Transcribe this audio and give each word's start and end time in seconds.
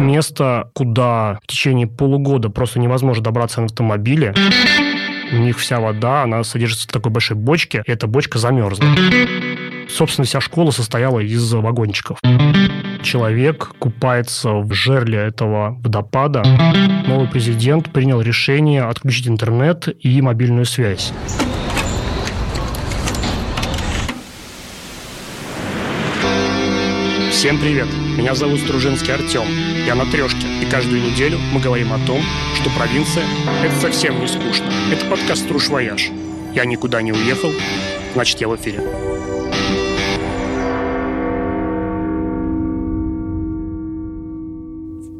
Место, 0.00 0.70
куда 0.72 1.38
в 1.42 1.46
течение 1.46 1.86
полугода 1.86 2.48
просто 2.48 2.80
невозможно 2.80 3.22
добраться 3.22 3.60
на 3.60 3.66
автомобиле. 3.66 4.34
У 5.30 5.36
них 5.36 5.58
вся 5.58 5.78
вода, 5.78 6.22
она 6.22 6.42
содержится 6.42 6.88
в 6.88 6.90
такой 6.90 7.12
большой 7.12 7.36
бочке, 7.36 7.82
и 7.86 7.90
эта 7.90 8.06
бочка 8.06 8.38
замерзла. 8.38 8.86
Собственно, 9.88 10.24
вся 10.24 10.40
школа 10.40 10.70
состояла 10.70 11.20
из 11.20 11.52
вагончиков. 11.52 12.18
Человек 13.02 13.72
купается 13.78 14.52
в 14.54 14.72
жерле 14.72 15.18
этого 15.18 15.76
водопада. 15.82 16.44
Новый 17.06 17.28
президент 17.28 17.92
принял 17.92 18.22
решение 18.22 18.82
отключить 18.82 19.28
интернет 19.28 19.88
и 20.02 20.22
мобильную 20.22 20.64
связь. 20.64 21.12
Всем 27.40 27.58
привет! 27.58 27.88
Меня 28.18 28.34
зовут 28.34 28.60
Стружинский 28.60 29.14
Артем. 29.14 29.46
Я 29.86 29.94
на 29.94 30.04
трешке, 30.04 30.46
и 30.60 30.66
каждую 30.66 31.00
неделю 31.00 31.38
мы 31.54 31.58
говорим 31.58 31.90
о 31.90 31.98
том, 32.06 32.20
что 32.54 32.68
провинция– 32.76 33.24
это 33.64 33.74
совсем 33.76 34.20
не 34.20 34.26
скучно. 34.26 34.70
Это 34.92 35.06
подкаст 35.06 35.44
«Струж 35.44 35.68
Вояж». 35.68 36.10
Я 36.54 36.66
никуда 36.66 37.00
не 37.00 37.12
уехал, 37.12 37.50
значит, 38.12 38.42
я 38.42 38.48
в 38.48 38.56
эфире. 38.56 38.82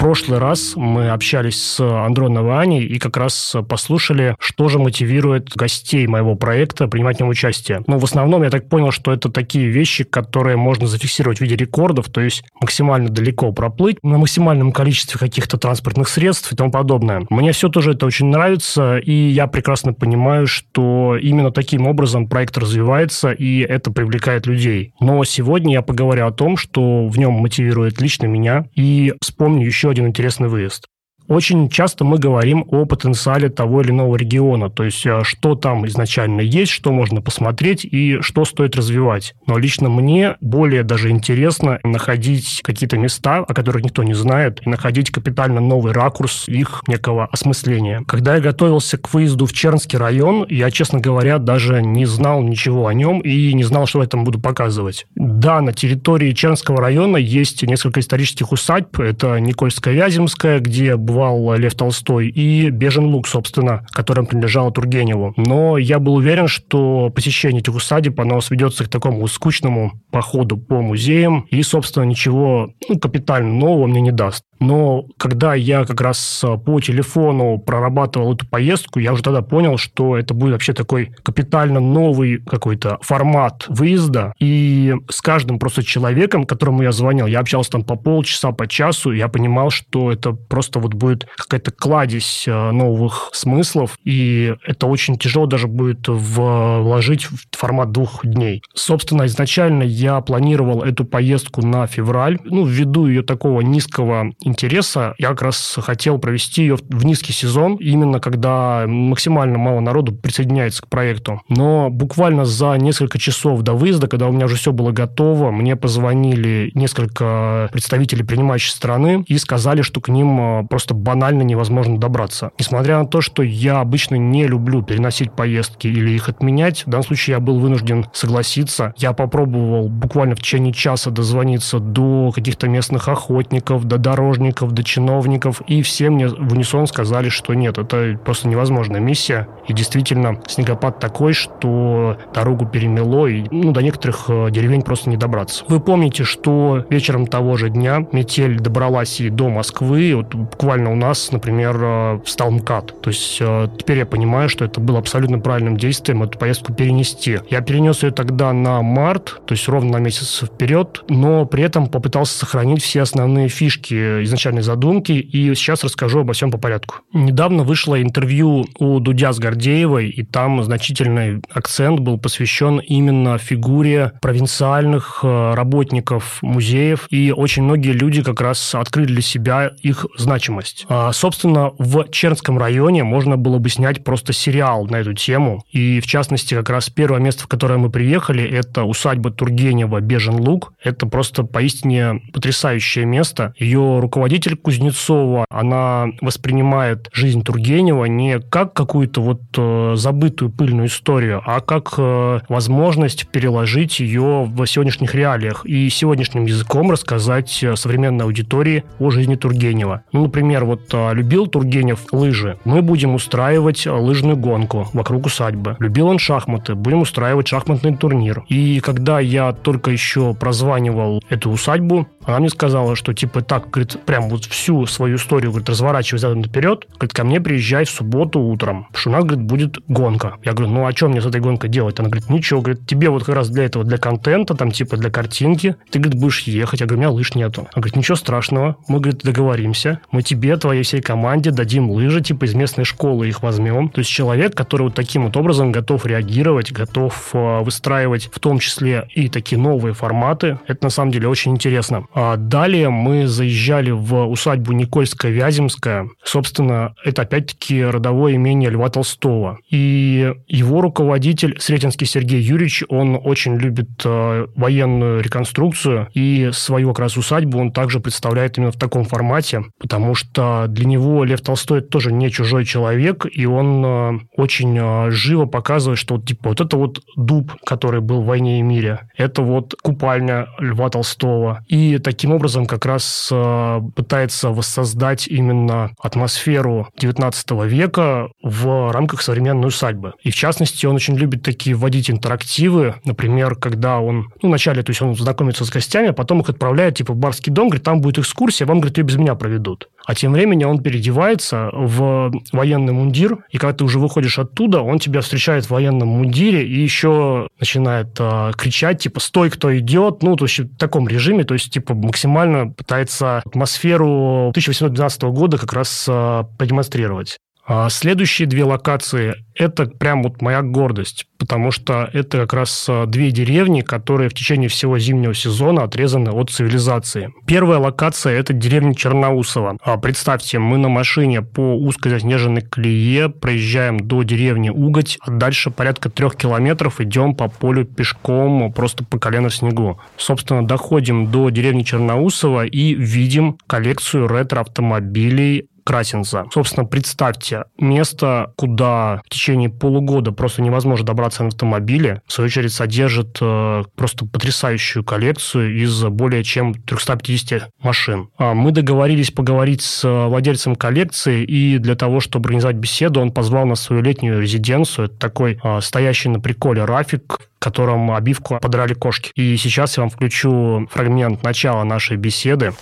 Прошлый 0.01 0.39
раз 0.39 0.73
мы 0.77 1.11
общались 1.11 1.63
с 1.63 1.79
Андроновой 1.79 2.59
Аней 2.59 2.85
и 2.85 2.99
как 2.99 3.19
раз 3.19 3.55
послушали, 3.69 4.35
что 4.41 4.71
же 4.71 4.79
мотивирует 4.79 5.51
гостей 5.55 6.07
моего 6.07 6.37
проекта 6.37 6.89
принимать 6.89 7.19
в 7.19 7.21
нем 7.21 7.29
участие. 7.29 7.83
Но 7.87 7.99
в 7.99 8.05
основном 8.05 8.43
я 8.43 8.49
так 8.49 8.67
понял, 8.67 8.93
что 8.93 9.13
это 9.13 9.31
такие 9.31 9.69
вещи, 9.69 10.05
которые 10.05 10.57
можно 10.57 10.87
зафиксировать 10.87 11.39
в 11.39 11.41
виде 11.43 11.55
рекордов, 11.55 12.09
то 12.09 12.23
есть 12.23 12.45
максимально 12.63 13.11
далеко 13.11 13.53
проплыть 13.53 13.99
на 14.03 14.17
максимальном 14.17 14.73
количестве 14.73 15.21
каких-то 15.21 15.59
транспортных 15.59 16.09
средств 16.09 16.51
и 16.51 16.57
тому 16.57 16.71
подобное. 16.71 17.27
Мне 17.29 17.53
все 17.53 17.69
тоже 17.69 17.93
это 17.93 18.07
очень 18.07 18.27
нравится, 18.27 18.97
и 18.97 19.13
я 19.13 19.49
прекрасно 19.49 19.93
понимаю, 19.93 20.47
что 20.47 21.19
именно 21.21 21.51
таким 21.51 21.87
образом 21.87 22.27
проект 22.27 22.57
развивается, 22.57 23.33
и 23.33 23.61
это 23.61 23.91
привлекает 23.91 24.47
людей. 24.47 24.95
Но 24.99 25.23
сегодня 25.25 25.75
я 25.75 25.83
поговорю 25.83 26.27
о 26.27 26.33
том, 26.33 26.57
что 26.57 27.07
в 27.07 27.19
нем 27.19 27.35
мотивирует 27.35 28.01
лично 28.01 28.25
меня, 28.25 28.65
и 28.75 29.13
вспомню 29.21 29.67
еще 29.67 29.90
один 29.91 30.07
интересный 30.07 30.49
выезд. 30.49 30.87
Очень 31.31 31.69
часто 31.69 32.05
мы 32.05 32.19
говорим 32.19 32.65
о 32.73 32.87
потенциале 32.87 33.51
того 33.51 33.83
или 33.83 33.91
иного 33.93 34.17
региона, 34.17 34.69
то 34.69 34.83
есть 34.83 35.07
э, 35.07 35.21
что 35.23 35.55
там 35.55 35.87
изначально 35.87 36.41
есть, 36.41 36.73
что 36.73 36.91
можно 36.91 37.21
посмотреть 37.23 37.85
и 37.85 38.19
что 38.21 38.45
стоит 38.45 38.75
развивать. 38.75 39.35
Но 39.47 39.57
лично 39.57 39.89
мне 39.89 40.35
более 40.41 40.83
даже 40.83 41.09
интересно 41.11 41.79
находить 41.85 42.63
какие-то 42.65 42.99
места, 42.99 43.37
о 43.37 43.55
которых 43.55 43.85
никто 43.85 44.03
не 44.03 44.13
знает, 44.13 44.61
и 44.67 44.69
находить 44.69 45.13
капитально 45.13 45.61
новый 45.61 45.93
ракурс 45.93 46.49
их 46.49 46.83
некого 46.89 47.27
осмысления. 47.31 48.03
Когда 48.09 48.35
я 48.35 48.41
готовился 48.41 48.99
к 48.99 49.15
выезду 49.15 49.47
в 49.47 49.53
Чернский 49.53 49.99
район, 49.99 50.45
я, 50.49 50.69
честно 50.73 50.99
говоря, 50.99 51.39
даже 51.39 51.81
не 51.81 52.07
знал 52.07 52.43
ничего 52.43 52.89
о 52.89 52.93
нем 52.93 53.21
и 53.21 53.53
не 53.53 53.63
знал, 53.63 53.87
что 53.87 54.01
в 54.01 54.03
этом 54.03 54.25
буду 54.25 54.41
показывать. 54.41 55.07
Да, 55.15 55.61
на 55.61 55.73
территории 55.73 56.33
Чернского 56.33 56.81
района 56.81 57.19
есть 57.19 57.63
несколько 57.63 58.01
исторических 58.01 58.51
усадьб. 58.51 58.99
Это 58.99 59.39
Никольская-Вяземская, 59.39 60.59
где 60.59 60.97
бывает 60.97 61.20
бывал 61.21 61.55
Лев 61.57 61.75
Толстой, 61.75 62.29
и 62.29 62.71
«Бежен 62.71 63.07
лук», 63.07 63.29
собственно, 63.29 63.85
которым 63.93 64.27
принадлежал 64.27 64.73
Тургеневу. 64.73 65.35
Но 65.37 65.77
я 65.77 65.99
был 65.99 66.15
уверен, 66.15 66.49
что 66.49 67.11
посещение 67.11 67.61
этих 67.61 67.75
усадеб, 67.75 68.19
оно 68.21 68.41
сведется 68.41 68.85
к 68.85 68.89
такому 68.89 69.27
скучному 69.27 69.93
походу 70.11 70.57
по 70.57 70.81
музеям, 70.81 71.47
и, 71.51 71.63
собственно, 71.63 72.05
ничего 72.05 72.73
ну, 72.89 72.99
капитально 72.99 73.53
нового 73.53 73.87
мне 73.87 74.01
не 74.01 74.13
даст. 74.13 74.45
Но 74.61 75.07
когда 75.17 75.55
я 75.55 75.85
как 75.85 76.01
раз 76.01 76.43
э, 76.45 76.57
по 76.59 76.81
телефону 76.81 77.59
прорабатывал 77.59 78.35
эту 78.35 78.47
поездку, 78.47 78.99
я 78.99 79.15
уже 79.15 79.23
тогда 79.23 79.43
понял, 79.43 79.79
что 79.79 80.17
это 80.17 80.35
будет 80.35 80.53
вообще 80.53 80.75
такой 80.75 81.13
капитально 81.23 81.81
новый 81.81 82.39
какой-то 82.39 82.99
формат 83.01 83.65
выезда. 83.69 84.35
И 84.39 84.95
с 85.09 85.21
каждым 85.23 85.59
просто 85.59 85.83
человеком, 85.83 86.45
которому 86.45 86.83
я 86.83 86.93
звонил, 86.93 87.27
я 87.27 87.41
общался 87.41 87.71
там 87.73 87.85
по 87.85 87.97
полчаса, 87.97 88.53
по 88.53 88.67
часу, 88.67 89.13
я 89.13 89.29
понимал, 89.29 89.71
что 89.71 90.13
это 90.13 90.33
просто 90.33 90.79
вот 90.79 90.95
будет 90.95 91.27
какая-то 91.37 91.71
кладезь 91.71 92.45
э, 92.47 92.71
новых 92.71 93.31
смыслов, 93.33 93.99
и 94.05 94.55
это 94.67 94.87
очень 94.87 95.17
тяжело 95.17 95.47
даже 95.47 95.69
будет 95.69 96.07
вложить 96.07 97.25
в 97.25 97.39
формат 97.53 97.93
двух 97.93 98.27
дней. 98.27 98.63
Собственно, 98.75 99.25
изначально 99.27 99.83
я 99.85 100.21
планировал 100.21 100.83
эту 100.83 101.05
поездку 101.07 101.65
на 101.65 101.87
февраль, 101.87 102.39
ну, 102.45 102.67
ввиду 102.67 103.07
ее 103.07 103.23
такого 103.23 103.63
низкого 103.63 104.33
интереса, 104.51 105.15
я 105.19 105.29
как 105.29 105.43
раз 105.43 105.79
хотел 105.81 106.19
провести 106.19 106.63
ее 106.63 106.77
в 106.77 107.05
низкий 107.05 107.33
сезон, 107.33 107.77
именно 107.77 108.21
когда 108.21 108.85
максимально 108.87 109.59
мало 109.59 109.81
народу 109.81 110.13
присоединяется 110.13 110.83
к 110.83 110.89
проекту. 110.89 111.43
Но 111.49 111.89
буквально 111.91 112.45
за 112.45 112.75
несколько 112.75 113.19
часов 113.19 113.63
до 113.63 113.73
выезда, 113.73 114.09
когда 114.09 114.29
у 114.29 114.33
меня 114.33 114.47
уже 114.47 114.57
все 114.57 114.73
было 114.73 114.93
готово, 114.93 115.51
мне 115.51 115.77
позвонили 115.77 116.71
несколько 116.75 117.69
представителей 117.73 118.25
принимающей 118.25 118.73
страны 118.73 119.25
и 119.27 119.39
сказали, 119.39 119.83
что 119.83 120.01
к 120.01 120.09
ним 120.09 120.41
э, 120.41 120.67
просто 120.69 120.95
банально 120.95 121.43
невозможно 121.43 121.99
добраться. 121.99 122.51
Несмотря 122.59 122.99
на 122.99 123.07
то, 123.07 123.21
что 123.21 123.43
я 123.43 123.81
обычно 123.81 124.17
не 124.17 124.47
люблю 124.47 124.83
переносить 124.83 125.33
поездки 125.33 125.87
или 125.87 126.11
их 126.11 126.29
отменять, 126.29 126.87
в 126.87 126.91
данном 126.91 127.07
случае 127.07 127.35
я 127.35 127.41
был 127.41 127.59
вынужден 127.59 128.07
согласиться. 128.13 128.95
Я 128.97 129.13
попробовал 129.13 129.89
буквально 129.89 130.35
в 130.35 130.41
течение 130.41 130.73
часа 130.73 131.11
дозвониться 131.11 131.79
до 131.79 132.33
каких-то 132.35 132.69
местных 132.69 133.09
охотников, 133.09 133.85
до 133.85 133.99
дорожников, 133.99 134.40
дорожников 134.41 134.73
до 134.73 134.83
чиновников, 134.83 135.63
и 135.67 135.83
все 135.83 136.11
мне 136.11 136.29
в 136.29 136.53
унисон 136.53 136.87
сказали, 136.87 137.29
что 137.29 137.55
нет, 137.55 137.79
это 137.79 138.19
просто 138.25 138.49
невозможная 138.49 139.01
миссия. 139.01 139.47
И 139.69 139.73
действительно, 139.73 140.41
снегопад 140.49 140.99
такой, 140.99 141.35
что 141.35 142.17
дорогу 142.35 142.67
перемело, 142.67 143.27
и 143.27 143.45
ну, 143.51 143.73
до 143.73 143.83
некоторых 143.83 144.25
э, 144.29 144.51
деревень 144.51 144.83
просто 144.83 145.11
не 145.11 145.17
добраться. 145.17 145.65
Вы 145.69 145.81
помните, 145.81 146.25
что 146.25 146.85
вечером 146.89 147.27
того 147.27 147.57
же 147.57 147.69
дня 147.69 148.07
метель 148.13 148.59
добралась 148.59 149.21
и 149.21 149.29
до 149.29 149.49
Москвы. 149.49 150.15
Вот 150.17 150.35
буквально 150.35 150.91
у 150.91 150.97
нас, 150.97 151.31
например, 151.33 151.77
э, 151.81 152.21
встал 152.25 152.51
МКАД. 152.51 153.03
То 153.03 153.11
есть 153.11 153.39
э, 153.41 153.69
теперь 153.79 153.99
я 153.99 154.07
понимаю, 154.07 154.49
что 154.49 154.65
это 154.65 154.81
было 154.81 154.99
абсолютно 154.99 155.39
правильным 155.39 155.77
действием 155.77 156.23
эту 156.23 156.39
поездку 156.39 156.73
перенести. 156.73 157.41
Я 157.51 157.61
перенес 157.61 158.03
ее 158.03 158.11
тогда 158.11 158.53
на 158.53 158.81
март, 158.81 159.43
то 159.45 159.53
есть 159.53 159.69
ровно 159.69 159.93
на 159.93 159.97
месяц 159.99 160.43
вперед, 160.43 161.05
но 161.09 161.45
при 161.45 161.63
этом 161.63 161.89
попытался 161.89 162.39
сохранить 162.39 162.83
все 162.83 163.03
основные 163.03 163.49
фишки 163.49 164.25
изначальной 164.31 164.63
задумки, 164.63 165.13
и 165.13 165.55
сейчас 165.55 165.85
расскажу 165.85 166.21
обо 166.21 166.33
всем 166.33 166.51
по 166.51 166.59
порядку. 166.59 166.97
Недавно 167.13 167.65
вышло 167.65 168.01
интервью 168.01 168.67
у 168.79 169.01
Дудя 169.01 169.33
с 169.33 169.39
Гордеевой, 169.39 170.09
и 170.09 170.23
там 170.25 170.63
значительный 170.63 171.43
акцент 171.53 172.01
был 172.01 172.19
посвящен 172.19 172.79
именно 172.79 173.39
фигуре 173.39 174.13
провинциальных 174.21 175.21
э, 175.23 175.55
работников 175.55 176.39
музеев, 176.43 177.07
и 177.11 177.33
очень 177.33 177.65
многие 177.65 177.93
люди 177.93 178.23
как 178.23 178.41
раз 178.41 178.75
открыли 178.75 179.07
для 179.07 179.23
себя 179.23 179.73
их 179.83 180.07
значимость. 180.17 180.87
А, 180.89 181.13
собственно, 181.13 181.73
в 181.79 182.09
Чернском 182.11 182.59
районе 182.59 183.05
можно 183.05 183.37
было 183.37 183.59
бы 183.59 183.69
снять 183.69 184.05
просто 184.05 184.33
сериал 184.33 184.87
на 184.87 184.97
эту 184.97 185.13
тему, 185.15 185.65
и 185.71 186.01
в 186.01 186.07
частности, 186.07 186.55
как 186.55 186.71
раз 186.71 186.91
первое 186.91 187.21
место, 187.21 187.45
в 187.45 187.47
которое 187.49 187.79
мы 187.79 187.91
приехали, 187.91 188.45
это 188.45 188.85
усадьба 188.85 189.31
Тургенева 189.31 190.01
Бежен 190.01 190.35
Луг. 190.35 190.73
Это 190.83 191.07
просто 191.07 191.45
поистине 191.45 192.21
потрясающее 192.33 193.05
место. 193.05 193.55
Ее 193.59 193.99
руководитель 194.01 194.20
руководитель 194.21 194.55
Кузнецова, 194.55 195.47
она 195.49 196.09
воспринимает 196.21 197.09
жизнь 197.11 197.43
Тургенева 197.43 198.05
не 198.05 198.39
как 198.39 198.75
какую-то 198.75 199.23
вот 199.23 199.41
э, 199.57 199.95
забытую 199.97 200.51
пыльную 200.51 200.89
историю, 200.89 201.41
а 201.47 201.61
как 201.61 201.95
э, 201.97 202.41
возможность 202.51 203.29
переложить 203.29 203.99
ее 203.99 204.45
в 204.45 204.67
сегодняшних 204.67 205.15
реалиях 205.15 205.65
и 205.65 205.89
сегодняшним 205.89 206.45
языком 206.45 206.91
рассказать 206.91 207.63
э, 207.63 207.77
современной 207.77 208.27
аудитории 208.27 208.85
о 208.99 209.09
жизни 209.09 209.37
Тургенева. 209.37 210.03
Ну, 210.13 210.25
например, 210.25 210.67
вот 210.67 210.93
любил 210.93 211.47
Тургенев 211.47 212.13
лыжи, 212.13 212.59
мы 212.67 212.83
будем 212.83 213.15
устраивать 213.15 213.87
лыжную 213.87 214.37
гонку 214.37 214.87
вокруг 214.93 215.25
усадьбы. 215.25 215.77
Любил 215.79 216.09
он 216.09 216.19
шахматы, 216.19 216.75
будем 216.75 217.01
устраивать 217.01 217.49
шахматный 217.49 217.97
турнир. 217.97 218.45
И 218.49 218.81
когда 218.81 219.19
я 219.19 219.53
только 219.53 219.91
еще 219.91 220.35
прозванивал 220.35 221.23
эту 221.31 221.49
усадьбу, 221.49 222.07
она 222.27 222.41
мне 222.41 222.51
сказала, 222.51 222.97
что 222.97 223.15
типа 223.15 223.41
так, 223.41 223.71
говорит, 223.71 223.97
прям 224.11 224.29
вот 224.29 224.45
всю 224.47 224.87
свою 224.87 225.19
историю, 225.19 225.53
говорит, 225.53 225.69
разворачивай 225.69 226.19
задом 226.19 226.41
наперед, 226.41 226.85
говорит, 226.95 227.13
ко 227.13 227.23
мне 227.23 227.41
приезжай 227.41 227.85
в 227.85 227.91
субботу 227.91 228.41
утром, 228.41 228.89
что 228.93 229.11
у 229.11 229.13
нас, 229.13 229.23
говорит, 229.23 229.45
будет 229.45 229.79
гонка. 229.87 230.35
Я 230.43 230.53
говорю, 230.53 230.73
ну, 230.73 230.85
а 230.85 230.91
что 230.91 231.09
мне 231.09 231.23
с 231.23 231.27
этой 231.27 231.41
гонкой 231.41 231.71
делать? 231.71 232.01
Она 232.01 232.09
говорит, 232.09 232.29
ничего, 232.29 232.61
говорит, 232.61 232.85
тебе 232.89 233.09
вот 233.09 233.23
как 233.23 233.37
раз 233.37 233.51
для 233.51 233.67
этого, 233.67 233.85
для 233.85 233.99
контента, 233.99 234.57
там, 234.57 234.73
типа, 234.73 234.97
для 234.97 235.11
картинки, 235.11 235.77
ты, 235.93 236.01
говорит, 236.01 236.21
будешь 236.21 236.41
ехать. 236.41 236.81
Я 236.81 236.87
говорю, 236.87 236.99
у 236.99 237.03
меня 237.03 237.11
лыж 237.13 237.37
нету. 237.37 237.69
Она 237.73 237.83
говорит, 237.83 237.95
ничего 237.95 238.17
страшного, 238.17 238.75
мы, 238.89 238.99
говорит, 238.99 239.23
договоримся, 239.23 240.01
мы 240.11 240.23
тебе, 240.23 240.57
твоей 240.57 240.83
всей 240.83 241.03
команде 241.03 241.53
дадим 241.53 241.89
лыжи, 241.89 242.21
типа, 242.21 242.47
из 242.47 242.55
местной 242.55 242.87
школы 242.87 243.29
их 243.29 243.45
возьмем. 243.45 243.91
То 243.91 244.01
есть 244.01 244.11
человек, 244.11 244.57
который 244.57 244.83
вот 244.89 244.97
таким 244.97 245.27
вот 245.27 245.37
образом 245.37 245.71
готов 245.71 246.05
реагировать, 246.05 246.73
готов 246.73 247.31
э, 247.33 247.61
выстраивать 247.61 248.29
в 248.33 248.41
том 248.41 248.59
числе 248.59 249.07
и 249.15 249.29
такие 249.29 249.57
новые 249.57 249.95
форматы, 249.95 250.59
это 250.67 250.87
на 250.87 250.91
самом 250.91 251.13
деле 251.13 251.29
очень 251.29 251.53
интересно. 251.53 252.07
А 252.13 252.37
далее 252.37 252.91
мы 252.91 253.29
заезжали 253.29 253.90
приехали 253.91 253.93
в 253.93 254.27
усадьбу 254.27 254.73
Никольская-Вяземская. 254.73 256.09
Собственно, 256.25 256.95
это 257.05 257.23
опять-таки 257.23 257.83
родовое 257.83 258.37
имение 258.37 258.71
Льва 258.71 258.89
Толстого. 258.89 259.59
И 259.71 260.33
его 260.49 260.81
руководитель 260.81 261.57
Сретенский 261.61 262.07
Сергей 262.07 262.41
Юрьевич, 262.41 262.85
он 262.89 263.19
очень 263.23 263.57
любит 263.57 263.89
э, 264.05 264.47
военную 264.57 265.23
реконструкцию, 265.23 266.09
и 266.15 266.51
свою 266.53 266.89
как 266.91 267.01
раз 267.01 267.17
усадьбу 267.17 267.59
он 267.59 267.73
также 267.73 268.01
представляет 268.01 268.59
именно 268.59 268.73
в 268.73 268.79
таком 268.79 269.05
формате, 269.05 269.63
потому 269.79 270.15
что 270.15 270.67
для 270.69 270.87
него 270.87 271.25
Лев 271.25 271.41
Толстой 271.41 271.81
тоже 271.81 272.13
не 272.13 272.31
чужой 272.31 272.65
человек, 272.65 273.27
и 273.31 273.47
он 273.47 273.85
э, 273.85 274.19
очень 274.37 274.77
э, 274.79 275.11
живо 275.11 275.47
показывает, 275.47 275.99
что 275.99 276.17
вот, 276.17 276.27
типа 276.27 276.51
вот 276.51 276.61
это 276.61 276.77
вот 276.77 277.01
дуб, 277.17 277.53
который 277.65 278.01
был 278.01 278.23
в 278.23 278.27
«Войне 278.27 278.61
и 278.61 278.63
мире», 278.63 279.01
это 279.17 279.43
вот 279.43 279.75
купальня 279.83 280.47
Льва 280.59 280.89
Толстого. 280.89 281.65
И 281.69 281.99
таким 281.99 282.33
образом 282.33 282.67
как 282.67 282.87
раз 282.87 283.31
пытается 283.81 284.51
воссоздать 284.51 285.27
именно 285.29 285.91
атмосферу 286.01 286.89
19 286.99 287.51
века 287.67 288.29
в 288.43 288.93
рамках 288.93 289.23
современной 289.23 289.69
усадьбы. 289.69 290.15
И 290.23 290.31
в 290.31 290.35
частности, 290.35 290.87
он 290.87 290.97
очень 290.97 291.17
любит 291.17 291.43
такие 291.43 291.75
вводить 291.77 292.11
интерактивы, 292.11 292.95
например, 293.05 293.57
когда 293.57 294.01
он, 294.01 294.29
ну, 294.43 294.49
вначале, 294.49 294.83
то 294.83 294.91
есть 294.91 295.03
он 295.03 295.15
знакомится 295.15 295.65
с 295.65 295.71
гостями, 295.71 296.09
а 296.09 296.13
потом 296.13 296.41
их 296.41 296.49
отправляет 296.49 296.97
типа 296.97 297.13
в 297.13 297.17
барский 297.17 297.53
дом, 297.53 297.69
говорит, 297.69 297.85
там 297.85 298.01
будет 298.01 298.19
экскурсия, 298.19 298.67
вам, 298.67 298.81
говорит, 298.81 298.99
ее 298.99 299.05
без 299.05 299.17
меня 299.17 299.35
проведут. 299.35 299.89
А 300.07 300.15
тем 300.15 300.33
временем 300.33 300.69
он 300.69 300.83
переодевается 300.83 301.71
в 301.73 302.33
военный 302.53 302.93
мундир, 302.93 303.45
и 303.51 303.59
когда 303.59 303.75
ты 303.75 303.85
уже 303.85 303.99
выходишь 303.99 304.39
оттуда, 304.39 304.81
он 304.81 304.99
тебя 304.99 305.21
встречает 305.21 305.67
в 305.67 305.71
военном 305.71 306.09
мундире 306.09 306.67
и 306.67 306.81
еще 306.81 307.49
начинает 307.59 308.09
э, 308.19 308.53
кричать, 308.57 309.03
типа, 309.03 309.21
стой, 309.21 309.51
кто 309.51 309.77
идет, 309.79 310.23
ну, 310.23 310.37
то 310.37 310.47
есть 310.47 310.59
в 310.59 310.77
таком 310.77 311.07
режиме, 311.07 311.45
то 311.45 311.55
есть, 311.55 311.73
типа, 311.73 311.95
максимально 311.95 312.69
пытается 312.69 313.39
атмосферу 313.39 313.70
1812 313.79 315.23
года 315.23 315.59
как 315.59 315.73
раз 315.73 316.07
э, 316.09 316.45
продемонстрировать. 316.59 317.39
А 317.73 317.89
следующие 317.89 318.49
две 318.49 318.65
локации– 318.65 319.37
это 319.55 319.87
прям 319.87 320.25
вот 320.25 320.43
моя 320.43 320.61
гордость, 320.61 321.27
потому 321.39 321.71
что 321.71 322.11
это 322.13 322.39
как 322.39 322.53
раз 322.53 322.87
а, 322.89 323.07
две 323.07 323.31
деревни, 323.31 323.83
которые 323.83 324.29
в 324.29 324.35
течение 324.35 324.69
всего 324.69 324.99
зимнего 324.99 325.35
сезона 325.35 325.85
отрезаны 325.85 326.31
от 326.31 326.51
цивилизации. 326.51 327.33
Первая 327.47 327.79
локация– 327.79 328.33
это 328.41 328.53
деревня 328.53 328.93
Черноусово. 328.93 329.77
А 329.85 329.99
представьте, 329.99 330.59
мы 330.59 330.79
на 330.79 330.89
машине 330.89 331.43
по 331.43 331.77
узкой 331.77 332.09
заснеженной 332.09 332.63
колее 332.63 333.29
проезжаем 333.29 334.01
до 334.01 334.25
деревни 334.25 334.71
Уготь, 334.71 335.19
а 335.21 335.31
дальше 335.31 335.71
порядка 335.71 336.11
трех 336.11 336.35
километров 336.35 337.01
идем 337.01 337.37
по 337.37 337.49
полю 337.49 337.85
пешком, 337.85 338.73
просто 338.73 339.05
по 339.05 339.21
колено 339.21 339.49
в 339.49 339.55
снегу. 339.55 340.01
Собственно, 340.17 340.67
доходим 340.67 341.31
до 341.31 341.51
деревни 341.51 341.85
Черноусово 341.85 342.67
и 342.67 342.95
видим 342.95 343.59
коллекцию 343.69 344.27
ретро-автомобилей 344.27 345.69
Красинца. 345.91 346.47
Собственно, 346.53 346.87
представьте, 346.87 347.65
место, 347.77 348.53
куда 348.55 349.23
в 349.27 349.29
течение 349.29 349.69
полугода 349.69 350.31
просто 350.31 350.63
невозможно 350.63 351.05
добраться 351.05 351.43
на 351.43 351.49
автомобиле, 351.49 352.23
в 352.29 352.33
свою 352.33 352.47
очередь 352.47 352.73
содержит 352.73 353.39
э, 353.41 353.83
просто 353.97 354.25
потрясающую 354.25 355.03
коллекцию 355.03 355.83
из 355.83 356.01
более 356.05 356.45
чем 356.45 356.75
350 356.75 357.71
машин. 357.83 358.29
А 358.39 358.55
мы 358.55 358.71
договорились 358.71 359.33
поговорить 359.33 359.83
с 359.83 360.09
владельцем 360.09 360.77
коллекции, 360.77 361.43
и 361.43 361.79
для 361.79 361.97
того, 361.97 362.21
чтобы 362.21 362.47
организовать 362.47 362.77
беседу, 362.77 363.21
он 363.21 363.33
позвал 363.33 363.67
нас 363.67 363.81
в 363.81 363.83
свою 363.83 364.01
летнюю 364.01 364.41
резиденцию. 364.41 365.07
Это 365.07 365.17
такой 365.17 365.59
э, 365.61 365.81
стоящий 365.81 366.29
на 366.29 366.39
приколе 366.39 366.85
Рафик, 366.85 367.51
котором 367.61 368.11
обивку 368.11 368.59
подрали 368.59 368.95
кошки. 368.95 369.31
И 369.35 369.57
сейчас 369.59 369.97
я 369.97 370.03
вам 370.03 370.11
включу 370.11 370.89
фрагмент 370.91 371.43
начала 371.43 371.85
нашей 371.85 372.17
беседы. 372.17 372.73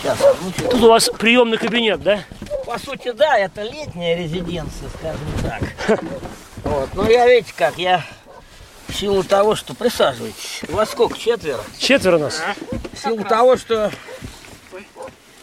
Сейчас, 0.00 0.18
Тут 0.70 0.82
у 0.82 0.88
вас 0.88 1.10
приемный 1.18 1.58
кабинет, 1.58 2.02
да? 2.02 2.20
По 2.66 2.78
сути, 2.78 3.12
да, 3.12 3.38
это 3.38 3.62
летняя 3.62 4.16
резиденция, 4.16 4.88
скажем 4.98 5.20
так. 5.42 6.00
Вот. 6.64 6.94
Но 6.94 7.10
я, 7.10 7.26
видите 7.28 7.52
как, 7.56 7.76
я 7.76 8.04
в 8.88 8.94
силу 8.94 9.22
того, 9.22 9.54
что... 9.54 9.74
Присаживайтесь. 9.74 10.62
У 10.68 10.72
вас 10.76 10.90
сколько, 10.90 11.18
четверо? 11.18 11.60
Четверо 11.76 12.18
нас. 12.18 12.40
В 12.92 12.98
силу 12.98 13.24
того, 13.24 13.56
что 13.56 13.90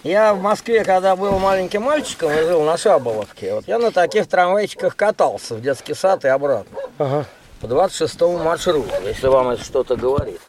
я 0.04 0.34
в 0.34 0.42
Москве, 0.42 0.84
когда 0.84 1.16
был 1.16 1.38
маленьким 1.38 1.84
мальчиком 1.84 2.32
и 2.32 2.42
жил 2.42 2.64
на 2.64 2.78
Шаболовке, 2.78 3.54
вот 3.54 3.68
я 3.68 3.78
на 3.78 3.92
таких 3.92 4.28
трамвайчиках 4.28 4.96
катался 4.96 5.56
в 5.56 5.62
детский 5.62 5.94
сад 5.94 6.26
и 6.26 6.30
обратно. 6.30 6.80
Ага 6.98 7.28
по 7.62 7.68
26 7.68 8.22
маршруту, 8.22 8.90
если 9.04 9.28
вам 9.28 9.50
это 9.50 9.64
что-то 9.64 9.96
говорит 9.96 10.42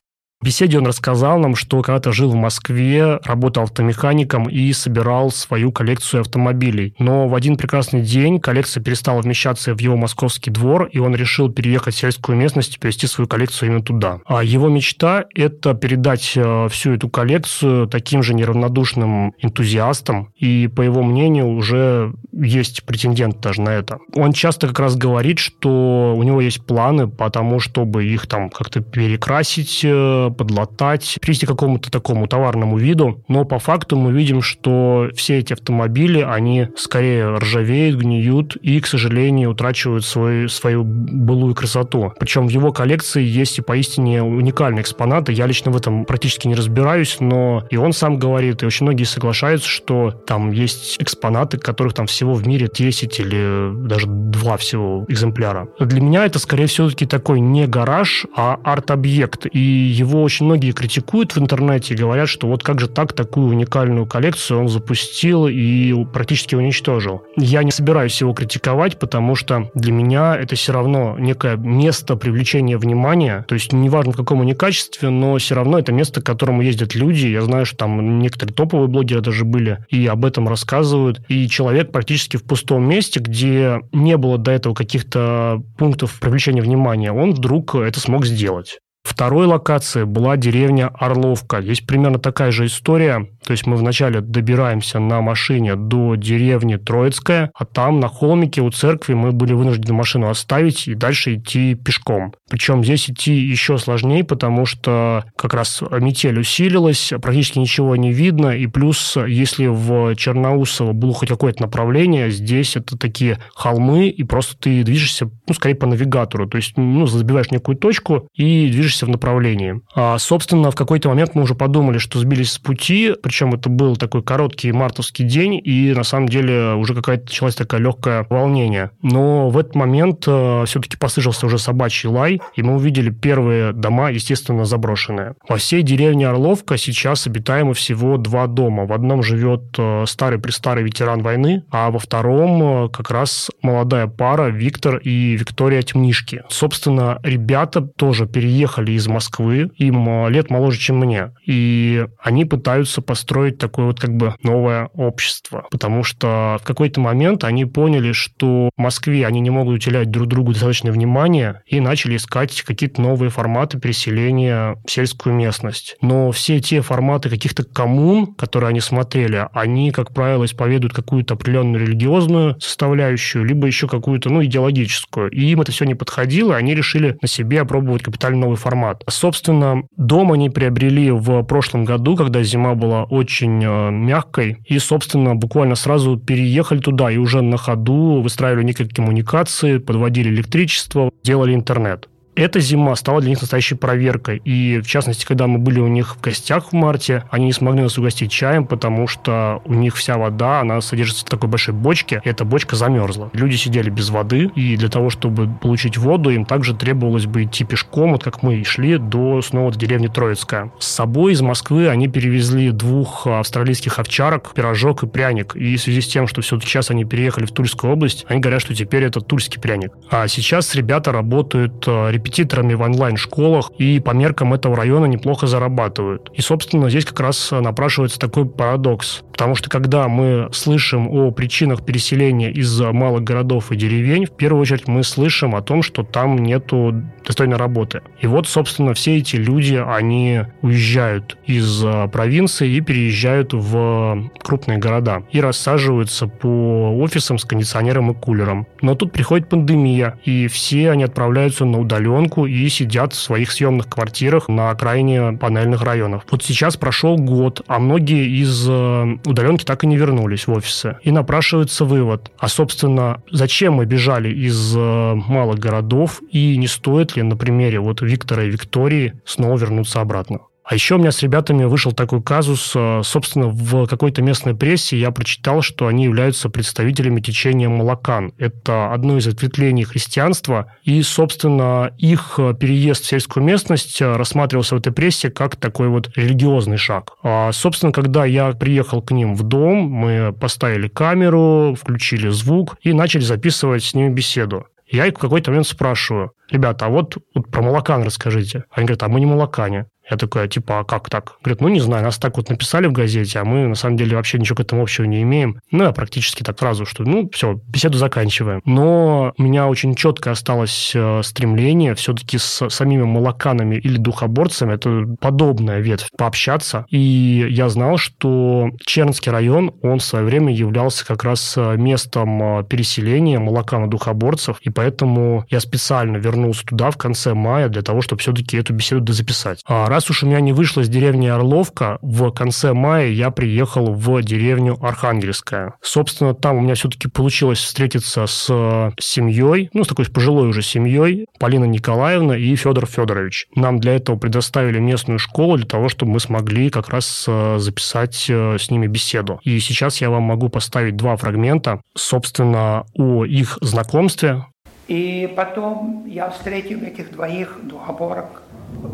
беседе 0.42 0.78
он 0.78 0.86
рассказал 0.86 1.38
нам, 1.38 1.54
что 1.54 1.82
когда-то 1.82 2.12
жил 2.12 2.30
в 2.30 2.34
Москве, 2.34 3.18
работал 3.24 3.64
автомехаником 3.64 4.48
и 4.48 4.72
собирал 4.72 5.30
свою 5.30 5.70
коллекцию 5.70 6.22
автомобилей. 6.22 6.94
Но 6.98 7.28
в 7.28 7.34
один 7.34 7.56
прекрасный 7.56 8.00
день 8.00 8.40
коллекция 8.40 8.82
перестала 8.82 9.20
вмещаться 9.20 9.74
в 9.74 9.80
его 9.80 9.96
московский 9.96 10.50
двор, 10.50 10.86
и 10.86 10.98
он 10.98 11.14
решил 11.14 11.50
переехать 11.50 11.94
в 11.94 11.98
сельскую 11.98 12.38
местность 12.38 12.76
и 12.76 12.78
перевести 12.78 13.06
свою 13.06 13.28
коллекцию 13.28 13.68
именно 13.68 13.82
туда. 13.82 14.20
А 14.24 14.42
его 14.42 14.68
мечта– 14.68 15.26
это 15.34 15.74
передать 15.74 16.32
э, 16.36 16.68
всю 16.70 16.92
эту 16.92 17.08
коллекцию 17.10 17.86
таким 17.86 18.22
же 18.22 18.32
неравнодушным 18.32 19.34
энтузиастам, 19.38 20.32
и, 20.36 20.68
по 20.68 20.82
его 20.82 21.02
мнению, 21.02 21.48
уже 21.48 22.14
есть 22.32 22.84
претендент 22.84 23.40
даже 23.40 23.60
на 23.60 23.70
это. 23.70 23.98
Он 24.14 24.32
часто 24.32 24.68
как 24.68 24.80
раз 24.80 24.96
говорит, 24.96 25.38
что 25.38 26.14
у 26.16 26.22
него 26.22 26.40
есть 26.40 26.64
планы 26.64 27.08
по 27.08 27.28
тому, 27.30 27.60
чтобы 27.60 28.06
их 28.06 28.26
там 28.26 28.48
как-то 28.48 28.80
перекрасить, 28.80 29.84
э, 30.30 30.34
подлатать, 30.34 31.18
привести 31.20 31.46
к 31.46 31.50
какому-то 31.50 31.90
такому 31.90 32.26
товарному 32.26 32.78
виду. 32.78 33.22
Но 33.28 33.44
по 33.44 33.58
факту 33.58 33.96
мы 33.96 34.12
видим, 34.12 34.42
что 34.42 35.08
все 35.14 35.38
эти 35.38 35.52
автомобили, 35.52 36.20
они 36.20 36.68
скорее 36.76 37.36
ржавеют, 37.36 37.98
гниют 37.98 38.56
и, 38.56 38.80
к 38.80 38.86
сожалению, 38.86 39.50
утрачивают 39.50 40.04
свою, 40.04 40.48
свою 40.48 40.84
былую 40.84 41.54
красоту. 41.54 42.12
Причем 42.18 42.46
в 42.46 42.50
его 42.50 42.72
коллекции 42.72 43.22
есть 43.22 43.58
и 43.58 43.62
поистине 43.62 44.22
уникальные 44.22 44.82
экспонаты. 44.82 45.32
Я 45.32 45.46
лично 45.46 45.70
в 45.70 45.76
этом 45.76 46.04
практически 46.04 46.46
не 46.46 46.54
разбираюсь, 46.54 47.18
но 47.20 47.64
и 47.70 47.76
он 47.76 47.92
сам 47.92 48.18
говорит, 48.18 48.62
и 48.62 48.66
очень 48.66 48.86
многие 48.86 49.04
соглашаются, 49.04 49.68
что 49.68 50.10
там 50.10 50.50
есть 50.52 50.96
экспонаты, 51.00 51.58
которых 51.58 51.94
там 51.94 52.06
всего 52.06 52.34
в 52.34 52.46
мире 52.46 52.68
10 52.72 53.20
или 53.20 53.72
даже 53.86 54.06
2 54.06 54.56
всего 54.56 55.04
экземпляра. 55.08 55.68
Для 55.78 56.00
меня 56.00 56.24
это, 56.24 56.38
скорее 56.38 56.66
все-таки 56.66 57.06
такой 57.06 57.40
не 57.40 57.66
гараж, 57.66 58.26
а 58.36 58.58
арт-объект. 58.64 59.46
И 59.52 59.58
его 59.58 60.19
очень 60.22 60.46
многие 60.46 60.72
критикуют 60.72 61.34
в 61.34 61.38
интернете 61.38 61.94
и 61.94 61.96
говорят, 61.96 62.28
что 62.28 62.46
вот 62.46 62.62
как 62.62 62.80
же 62.80 62.88
так 62.88 63.12
такую 63.12 63.48
уникальную 63.48 64.06
коллекцию 64.06 64.60
он 64.60 64.68
запустил 64.68 65.46
и 65.48 66.04
практически 66.12 66.54
уничтожил. 66.54 67.22
Я 67.36 67.62
не 67.62 67.70
собираюсь 67.70 68.20
его 68.20 68.32
критиковать, 68.32 68.98
потому 68.98 69.34
что 69.34 69.70
для 69.74 69.92
меня 69.92 70.36
это 70.36 70.56
все 70.56 70.72
равно 70.72 71.16
некое 71.18 71.56
место 71.56 72.16
привлечения 72.16 72.78
внимания. 72.78 73.44
То 73.48 73.54
есть 73.54 73.72
неважно 73.72 74.12
в 74.12 74.16
каком 74.16 74.40
они 74.40 74.54
качестве, 74.54 75.10
но 75.10 75.38
все 75.38 75.54
равно 75.54 75.78
это 75.78 75.92
место, 75.92 76.20
к 76.20 76.26
которому 76.26 76.62
ездят 76.62 76.94
люди. 76.94 77.26
Я 77.26 77.42
знаю, 77.42 77.66
что 77.66 77.76
там 77.78 78.18
некоторые 78.18 78.54
топовые 78.54 78.88
блогеры 78.88 79.20
даже 79.20 79.44
были 79.44 79.84
и 79.88 80.06
об 80.06 80.24
этом 80.24 80.48
рассказывают. 80.48 81.20
И 81.28 81.48
человек 81.48 81.92
практически 81.92 82.36
в 82.36 82.44
пустом 82.44 82.88
месте, 82.88 83.20
где 83.20 83.80
не 83.92 84.16
было 84.16 84.38
до 84.38 84.50
этого 84.50 84.74
каких-то 84.74 85.62
пунктов 85.78 86.18
привлечения 86.20 86.62
внимания, 86.62 87.12
он 87.12 87.32
вдруг 87.32 87.74
это 87.74 88.00
смог 88.00 88.26
сделать. 88.26 88.78
Второй 89.02 89.46
локацией 89.46 90.06
была 90.06 90.36
деревня 90.36 90.90
Орловка. 90.94 91.62
Здесь 91.62 91.80
примерно 91.80 92.18
такая 92.18 92.50
же 92.50 92.66
история. 92.66 93.28
То 93.50 93.54
есть 93.54 93.66
мы 93.66 93.74
вначале 93.74 94.20
добираемся 94.20 95.00
на 95.00 95.20
машине 95.20 95.74
до 95.74 96.14
деревни 96.14 96.76
Троицкая, 96.76 97.50
а 97.52 97.64
там 97.64 97.98
на 97.98 98.06
холмике 98.06 98.60
у 98.60 98.70
церкви 98.70 99.14
мы 99.14 99.32
были 99.32 99.54
вынуждены 99.54 99.92
машину 99.92 100.28
оставить 100.28 100.86
и 100.86 100.94
дальше 100.94 101.34
идти 101.34 101.74
пешком. 101.74 102.32
Причем 102.48 102.84
здесь 102.84 103.10
идти 103.10 103.34
еще 103.34 103.76
сложнее, 103.78 104.22
потому 104.22 104.66
что 104.66 105.24
как 105.34 105.54
раз 105.54 105.82
метель 105.90 106.38
усилилась, 106.38 107.12
практически 107.20 107.58
ничего 107.58 107.96
не 107.96 108.12
видно, 108.12 108.56
и 108.56 108.68
плюс, 108.68 109.16
если 109.16 109.66
в 109.66 110.14
Черноусово 110.14 110.92
было 110.92 111.12
хоть 111.12 111.30
какое-то 111.30 111.62
направление, 111.62 112.30
здесь 112.30 112.76
это 112.76 112.96
такие 112.96 113.38
холмы, 113.56 114.10
и 114.10 114.22
просто 114.22 114.56
ты 114.56 114.84
движешься, 114.84 115.28
ну, 115.48 115.54
скорее 115.54 115.74
по 115.74 115.88
навигатору, 115.88 116.48
то 116.48 116.56
есть, 116.56 116.76
ну, 116.76 117.04
забиваешь 117.06 117.50
некую 117.50 117.76
точку 117.76 118.28
и 118.32 118.68
движешься 118.70 119.06
в 119.06 119.08
направлении. 119.08 119.80
А, 119.96 120.18
собственно, 120.18 120.70
в 120.70 120.76
какой-то 120.76 121.08
момент 121.08 121.34
мы 121.34 121.42
уже 121.42 121.56
подумали, 121.56 121.98
что 121.98 122.20
сбились 122.20 122.52
с 122.52 122.58
пути, 122.60 123.12
причем 123.20 123.39
это 123.48 123.68
был 123.68 123.96
такой 123.96 124.22
короткий 124.22 124.72
мартовский 124.72 125.24
день, 125.24 125.60
и 125.62 125.92
на 125.94 126.04
самом 126.04 126.28
деле 126.28 126.74
уже 126.74 126.94
какая-то 126.94 127.24
началась 127.24 127.54
такая 127.54 127.80
легкое 127.80 128.26
волнение. 128.28 128.90
Но 129.02 129.48
в 129.48 129.58
этот 129.58 129.74
момент 129.74 130.24
э, 130.26 130.64
все-таки 130.66 130.96
послышался 130.96 131.46
уже 131.46 131.58
собачий 131.58 132.08
лай, 132.08 132.40
и 132.54 132.62
мы 132.62 132.74
увидели 132.74 133.10
первые 133.10 133.72
дома, 133.72 134.10
естественно, 134.10 134.64
заброшенные. 134.64 135.34
Во 135.48 135.56
всей 135.56 135.82
деревне 135.82 136.28
Орловка 136.28 136.76
сейчас 136.76 137.26
обитаемо 137.26 137.74
всего 137.74 138.16
два 138.16 138.46
дома. 138.46 138.86
В 138.86 138.92
одном 138.92 139.22
живет 139.22 139.62
э, 139.78 140.04
старый-престарый 140.06 140.84
ветеран 140.84 141.22
войны, 141.22 141.64
а 141.70 141.90
во 141.90 141.98
втором 141.98 142.86
э, 142.86 142.88
как 142.90 143.10
раз 143.10 143.50
молодая 143.62 144.06
пара 144.06 144.48
Виктор 144.48 144.96
и 144.96 145.36
Виктория 145.36 145.82
Темнишки. 145.82 146.42
Собственно, 146.48 147.18
ребята 147.22 147.80
тоже 147.80 148.26
переехали 148.26 148.92
из 148.92 149.06
Москвы, 149.08 149.70
им 149.76 150.28
лет 150.28 150.50
моложе, 150.50 150.78
чем 150.78 150.98
мне, 150.98 151.32
и 151.46 152.06
они 152.22 152.44
пытаются, 152.44 153.02
по 153.02 153.14
построить 153.20 153.58
такое 153.58 153.84
вот 153.86 154.00
как 154.00 154.16
бы 154.16 154.34
новое 154.42 154.88
общество. 154.94 155.66
Потому 155.70 156.04
что 156.04 156.56
в 156.62 156.64
какой-то 156.64 157.00
момент 157.00 157.44
они 157.44 157.66
поняли, 157.66 158.12
что 158.12 158.70
в 158.74 158.80
Москве 158.80 159.26
они 159.26 159.40
не 159.40 159.50
могут 159.50 159.74
уделять 159.74 160.10
друг 160.10 160.26
другу 160.26 160.52
достаточно 160.52 160.90
внимания 160.90 161.62
и 161.66 161.80
начали 161.80 162.16
искать 162.16 162.62
какие-то 162.62 163.02
новые 163.02 163.28
форматы 163.28 163.78
переселения 163.78 164.76
в 164.86 164.90
сельскую 164.90 165.34
местность. 165.34 165.96
Но 166.00 166.30
все 166.30 166.60
те 166.60 166.80
форматы 166.80 167.28
каких-то 167.28 167.62
коммун, 167.62 168.34
которые 168.34 168.70
они 168.70 168.80
смотрели, 168.80 169.46
они, 169.52 169.90
как 169.90 170.14
правило, 170.14 170.46
исповедуют 170.46 170.94
какую-то 170.94 171.34
определенную 171.34 171.86
религиозную 171.86 172.58
составляющую, 172.58 173.44
либо 173.44 173.66
еще 173.66 173.86
какую-то, 173.86 174.30
ну, 174.30 174.42
идеологическую. 174.42 175.30
И 175.30 175.44
им 175.44 175.60
это 175.60 175.72
все 175.72 175.84
не 175.84 175.94
подходило, 175.94 176.56
они 176.56 176.74
решили 176.74 177.18
на 177.20 177.28
себе 177.28 177.60
опробовать 177.60 178.02
капитально 178.02 178.40
новый 178.40 178.56
формат. 178.56 179.04
Собственно, 179.10 179.82
дом 179.98 180.32
они 180.32 180.48
приобрели 180.48 181.10
в 181.10 181.42
прошлом 181.42 181.84
году, 181.84 182.16
когда 182.16 182.42
зима 182.42 182.74
была 182.74 183.04
очень 183.10 183.64
э, 183.64 183.90
мягкой, 183.90 184.58
и, 184.64 184.78
собственно, 184.78 185.34
буквально 185.34 185.74
сразу 185.74 186.16
переехали 186.16 186.78
туда 186.78 187.10
и 187.10 187.16
уже 187.16 187.42
на 187.42 187.56
ходу 187.56 188.20
выстраивали 188.20 188.64
некие 188.64 188.88
коммуникации, 188.88 189.78
подводили 189.78 190.28
электричество, 190.28 191.10
делали 191.22 191.54
интернет 191.54 192.09
эта 192.40 192.60
зима 192.60 192.96
стала 192.96 193.20
для 193.20 193.30
них 193.30 193.40
настоящей 193.40 193.74
проверкой. 193.74 194.40
И, 194.44 194.80
в 194.80 194.86
частности, 194.86 195.24
когда 195.24 195.46
мы 195.46 195.58
были 195.58 195.80
у 195.80 195.88
них 195.88 196.16
в 196.16 196.20
гостях 196.20 196.68
в 196.68 196.72
марте, 196.72 197.24
они 197.30 197.46
не 197.46 197.52
смогли 197.52 197.82
нас 197.82 197.98
угостить 197.98 198.30
чаем, 198.32 198.66
потому 198.66 199.06
что 199.06 199.62
у 199.64 199.74
них 199.74 199.96
вся 199.96 200.16
вода, 200.16 200.60
она 200.60 200.80
содержится 200.80 201.26
в 201.26 201.28
такой 201.28 201.48
большой 201.48 201.74
бочке, 201.74 202.20
и 202.24 202.28
эта 202.28 202.44
бочка 202.44 202.76
замерзла. 202.76 203.30
Люди 203.32 203.56
сидели 203.56 203.90
без 203.90 204.10
воды, 204.10 204.50
и 204.54 204.76
для 204.76 204.88
того, 204.88 205.10
чтобы 205.10 205.48
получить 205.48 205.98
воду, 205.98 206.30
им 206.30 206.44
также 206.44 206.74
требовалось 206.74 207.26
бы 207.26 207.44
идти 207.44 207.64
пешком, 207.64 208.12
вот 208.12 208.24
как 208.24 208.42
мы 208.42 208.56
и 208.56 208.64
шли, 208.64 208.98
до 208.98 209.42
снова 209.42 209.72
до 209.72 209.78
деревни 209.78 210.08
Троицкая. 210.08 210.72
С 210.78 210.86
собой 210.86 211.32
из 211.32 211.42
Москвы 211.42 211.88
они 211.88 212.08
перевезли 212.08 212.70
двух 212.70 213.26
австралийских 213.26 213.98
овчарок, 213.98 214.54
пирожок 214.54 215.02
и 215.02 215.06
пряник. 215.06 215.56
И 215.56 215.76
в 215.76 215.80
связи 215.80 216.00
с 216.00 216.08
тем, 216.08 216.26
что 216.26 216.40
все-таки 216.40 216.68
сейчас 216.68 216.90
они 216.90 217.04
переехали 217.04 217.44
в 217.44 217.52
Тульскую 217.52 217.92
область, 217.92 218.24
они 218.28 218.40
говорят, 218.40 218.62
что 218.62 218.74
теперь 218.74 219.04
это 219.04 219.20
тульский 219.20 219.60
пряник. 219.60 219.92
А 220.10 220.26
сейчас 220.28 220.74
ребята 220.74 221.12
работают 221.12 221.84
э, 221.86 222.10
репетиторами 222.30 222.74
в 222.74 222.82
онлайн-школах 222.82 223.72
и 223.78 224.00
по 224.00 224.12
меркам 224.12 224.54
этого 224.54 224.76
района 224.76 225.06
неплохо 225.06 225.46
зарабатывают. 225.46 226.30
И, 226.34 226.40
собственно, 226.40 226.88
здесь 226.88 227.04
как 227.04 227.20
раз 227.20 227.50
напрашивается 227.50 228.18
такой 228.18 228.46
парадокс. 228.46 229.22
Потому 229.32 229.54
что 229.54 229.70
когда 229.70 230.08
мы 230.08 230.48
слышим 230.52 231.08
о 231.08 231.30
причинах 231.30 231.84
переселения 231.84 232.50
из 232.50 232.78
малых 232.80 233.24
городов 233.24 233.72
и 233.72 233.76
деревень, 233.76 234.26
в 234.26 234.32
первую 234.32 234.60
очередь 234.62 234.86
мы 234.86 235.02
слышим 235.02 235.54
о 235.54 235.62
том, 235.62 235.82
что 235.82 236.02
там 236.02 236.38
нету 236.38 237.02
достойной 237.26 237.56
работы. 237.56 238.02
И 238.20 238.26
вот, 238.26 238.46
собственно, 238.46 238.92
все 238.94 239.16
эти 239.16 239.36
люди, 239.36 239.82
они 239.82 240.42
уезжают 240.62 241.38
из 241.46 241.82
а, 241.84 242.06
провинции 242.08 242.70
и 242.70 242.80
переезжают 242.80 243.52
в 243.54 244.30
крупные 244.42 244.78
города 244.78 245.22
и 245.30 245.40
рассаживаются 245.40 246.26
по 246.26 246.90
офисам 247.00 247.38
с 247.38 247.44
кондиционером 247.44 248.10
и 248.10 248.14
кулером. 248.14 248.66
Но 248.82 248.94
тут 248.94 249.12
приходит 249.12 249.48
пандемия, 249.48 250.18
и 250.24 250.48
все 250.48 250.90
они 250.90 251.04
отправляются 251.04 251.64
на 251.64 251.78
удаленку 251.78 252.19
и 252.28 252.68
сидят 252.68 253.12
в 253.12 253.20
своих 253.20 253.50
съемных 253.52 253.88
квартирах 253.88 254.48
на 254.48 254.70
окраине 254.70 255.32
панельных 255.32 255.82
районов. 255.82 256.24
Вот 256.30 256.42
сейчас 256.42 256.76
прошел 256.76 257.16
год, 257.16 257.62
а 257.66 257.78
многие 257.78 258.28
из 258.40 258.66
а, 258.68 259.06
удаленки 259.24 259.64
так 259.64 259.84
и 259.84 259.86
не 259.86 259.96
вернулись 259.96 260.46
в 260.46 260.52
офисы. 260.52 260.98
И 261.02 261.10
напрашивается 261.10 261.84
вывод, 261.84 262.30
а, 262.38 262.48
собственно, 262.48 263.22
зачем 263.30 263.74
мы 263.74 263.86
бежали 263.86 264.32
из 264.32 264.74
а, 264.76 265.14
малых 265.14 265.58
городов 265.58 266.20
и 266.30 266.56
не 266.56 266.66
стоит 266.66 267.16
ли 267.16 267.22
на 267.22 267.36
примере 267.36 267.80
вот 267.80 268.02
Виктора 268.02 268.44
и 268.44 268.50
Виктории 268.50 269.14
снова 269.24 269.56
вернуться 269.56 270.00
обратно. 270.00 270.40
А 270.70 270.74
еще 270.74 270.94
у 270.94 270.98
меня 270.98 271.10
с 271.10 271.20
ребятами 271.20 271.64
вышел 271.64 271.90
такой 271.90 272.22
казус. 272.22 272.74
Э, 272.76 273.00
собственно, 273.02 273.48
в 273.48 273.88
какой-то 273.88 274.22
местной 274.22 274.54
прессе 274.54 274.96
я 274.96 275.10
прочитал, 275.10 275.62
что 275.62 275.88
они 275.88 276.04
являются 276.04 276.48
представителями 276.48 277.20
течения 277.20 277.68
Малакан. 277.68 278.32
Это 278.38 278.92
одно 278.92 279.18
из 279.18 279.26
ответвлений 279.26 279.82
христианства. 279.82 280.72
И, 280.84 281.02
собственно, 281.02 281.92
их 281.98 282.38
переезд 282.60 283.02
в 283.02 283.06
сельскую 283.08 283.42
местность 283.42 284.00
э, 284.00 284.14
рассматривался 284.14 284.76
в 284.76 284.78
этой 284.78 284.92
прессе 284.92 285.28
как 285.28 285.56
такой 285.56 285.88
вот 285.88 286.12
религиозный 286.14 286.76
шаг. 286.76 287.14
А, 287.24 287.50
собственно, 287.50 287.90
когда 287.90 288.24
я 288.24 288.52
приехал 288.52 289.02
к 289.02 289.10
ним 289.10 289.34
в 289.34 289.42
дом, 289.42 289.76
мы 289.76 290.32
поставили 290.32 290.86
камеру, 290.86 291.74
включили 291.74 292.28
звук 292.28 292.76
и 292.80 292.92
начали 292.92 293.22
записывать 293.22 293.82
с 293.82 293.92
ними 293.92 294.10
беседу. 294.10 294.66
Я 294.90 295.06
их 295.06 295.14
в 295.14 295.18
какой-то 295.18 295.50
момент 295.50 295.68
спрашиваю, 295.68 296.32
ребята, 296.50 296.86
а 296.86 296.88
вот, 296.88 297.16
вот 297.34 297.48
про 297.50 297.62
молокан 297.62 298.02
расскажите. 298.02 298.64
Они 298.70 298.86
говорят, 298.86 299.02
а 299.04 299.08
мы 299.08 299.20
не 299.20 299.26
молокане. 299.26 299.86
Я 300.10 300.16
такой, 300.16 300.48
типа, 300.48 300.80
а 300.80 300.84
как 300.84 301.08
так? 301.08 301.36
Говорит, 301.42 301.60
ну, 301.60 301.68
не 301.68 301.80
знаю, 301.80 302.04
нас 302.04 302.18
так 302.18 302.36
вот 302.36 302.50
написали 302.50 302.86
в 302.86 302.92
газете, 302.92 303.38
а 303.38 303.44
мы, 303.44 303.68
на 303.68 303.74
самом 303.74 303.96
деле, 303.96 304.16
вообще 304.16 304.38
ничего 304.38 304.56
к 304.56 304.60
этому 304.60 304.82
общего 304.82 305.04
не 305.04 305.22
имеем. 305.22 305.60
Ну, 305.70 305.84
я 305.84 305.92
практически 305.92 306.42
так 306.42 306.58
сразу, 306.58 306.84
что, 306.84 307.04
ну, 307.04 307.30
все, 307.32 307.60
беседу 307.68 307.96
заканчиваем. 307.96 308.60
Но 308.64 309.32
у 309.38 309.42
меня 309.42 309.68
очень 309.68 309.94
четко 309.94 310.32
осталось 310.32 310.92
э, 310.94 311.22
стремление 311.22 311.94
все-таки 311.94 312.38
с 312.38 312.68
самими 312.68 313.04
молоканами 313.04 313.76
или 313.76 313.96
духоборцами, 313.96 314.74
это 314.74 315.06
подобная 315.20 315.80
ветвь, 315.80 316.08
пообщаться. 316.16 316.86
И 316.90 317.46
я 317.50 317.68
знал, 317.68 317.96
что 317.96 318.70
Чернский 318.84 319.30
район, 319.30 319.72
он 319.82 319.98
в 319.98 320.04
свое 320.04 320.24
время 320.24 320.52
являлся 320.52 321.06
как 321.06 321.24
раз 321.24 321.54
э, 321.56 321.76
местом 321.76 322.60
э, 322.60 322.64
переселения 322.64 323.38
молокано-духоборцев, 323.38 324.58
и 324.60 324.70
поэтому 324.70 325.44
я 325.50 325.60
специально 325.60 326.16
вернулся 326.16 326.66
туда 326.66 326.90
в 326.90 326.96
конце 326.96 327.34
мая 327.34 327.68
для 327.68 327.82
того, 327.82 328.02
чтобы 328.02 328.20
все-таки 328.20 328.56
эту 328.56 328.72
беседу 328.72 329.00
дозаписать. 329.00 329.62
А 329.66 329.88
раз 329.88 329.99
уж 330.08 330.22
у 330.22 330.26
меня 330.26 330.40
не 330.40 330.52
вышло 330.52 330.84
с 330.84 330.88
деревни 330.88 331.26
Орловка, 331.26 331.98
в 332.00 332.30
конце 332.30 332.72
мая 332.72 333.08
я 333.08 333.30
приехал 333.30 333.92
в 333.92 334.22
деревню 334.22 334.78
Архангельская. 334.80 335.74
Собственно, 335.82 336.34
там 336.34 336.56
у 336.56 336.60
меня 336.60 336.74
все-таки 336.74 337.08
получилось 337.08 337.58
встретиться 337.58 338.26
с 338.26 338.92
семьей, 338.98 339.68
ну, 339.72 339.84
с 339.84 339.88
такой 339.88 340.06
пожилой 340.06 340.48
уже 340.48 340.62
семьей, 340.62 341.26
Полина 341.38 341.64
Николаевна 341.64 342.36
и 342.36 342.54
Федор 342.56 342.86
Федорович. 342.86 343.46
Нам 343.54 343.80
для 343.80 343.96
этого 343.96 344.16
предоставили 344.16 344.78
местную 344.78 345.18
школу 345.18 345.56
для 345.56 345.66
того, 345.66 345.88
чтобы 345.88 346.12
мы 346.12 346.20
смогли 346.20 346.70
как 346.70 346.88
раз 346.88 347.24
э, 347.26 347.58
записать 347.58 348.26
э, 348.28 348.56
с 348.58 348.70
ними 348.70 348.86
беседу. 348.86 349.40
И 349.42 349.58
сейчас 349.60 350.00
я 350.00 350.10
вам 350.10 350.22
могу 350.22 350.48
поставить 350.48 350.96
два 350.96 351.16
фрагмента, 351.16 351.80
собственно, 351.96 352.84
о 352.94 353.24
их 353.24 353.58
знакомстве. 353.60 354.44
И 354.88 355.32
потом 355.36 356.04
я 356.06 356.30
встретил 356.30 356.82
этих 356.82 357.12
двоих 357.12 357.58
двухоборок 357.62 358.42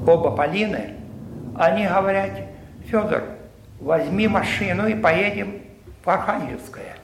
оба 0.07 0.31
Полины, 0.31 0.95
они 1.57 1.87
говорят, 1.87 2.31
Федор, 2.87 3.23
возьми 3.81 4.29
машину 4.29 4.87
и 4.87 4.95
поедем 4.95 5.63
в 6.05 6.11
Архангельское. 6.11 6.97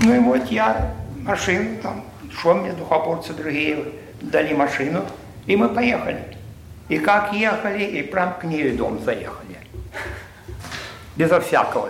Ну 0.00 0.14
и 0.14 0.18
вот 0.18 0.46
я 0.50 0.94
машину, 1.22 1.78
там, 1.82 2.04
шел 2.36 2.54
мне 2.54 2.72
духоборцы 2.72 3.32
другие, 3.32 3.84
дали 4.20 4.54
машину, 4.54 5.04
и 5.46 5.56
мы 5.56 5.68
поехали. 5.68 6.22
И 6.88 6.98
как 6.98 7.32
ехали, 7.32 7.84
и 7.84 8.02
прям 8.02 8.34
к 8.34 8.44
ней 8.44 8.76
дом 8.76 8.98
заехали. 9.04 9.58
Безо 11.16 11.40
всякого. 11.40 11.88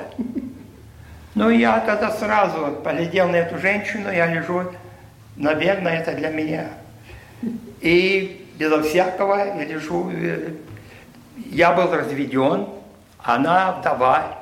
Ну, 1.34 1.48
я 1.48 1.80
тогда 1.80 2.10
сразу 2.10 2.72
поглядел 2.84 3.28
на 3.28 3.36
эту 3.36 3.58
женщину, 3.58 4.12
я 4.12 4.26
лежу, 4.26 4.64
наверное, 5.36 5.98
это 5.98 6.12
для 6.12 6.28
меня. 6.28 6.66
И 7.80 8.41
безо 8.62 8.80
всякого, 8.82 9.36
я 9.36 9.64
лежу, 9.64 10.10
э, 10.12 10.50
я 11.50 11.72
был 11.72 11.92
разведен, 11.92 12.68
она 13.18 13.72
вдова, 13.72 14.38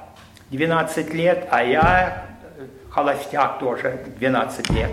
12 0.50 1.14
лет, 1.14 1.48
а 1.50 1.64
я 1.64 2.24
э, 2.58 2.66
холостяк 2.90 3.58
тоже, 3.58 3.98
12 4.18 4.70
лет. 4.70 4.90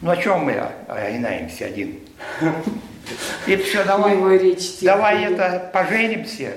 Ну, 0.00 0.10
о 0.10 0.16
чем 0.16 0.44
мы 0.44 0.54
огинаемся 0.88 1.66
один? 1.66 1.98
И 3.46 3.56
все, 3.56 3.84
давай, 3.84 4.16
давай 4.82 5.24
это, 5.24 5.70
поженимся. 5.72 6.52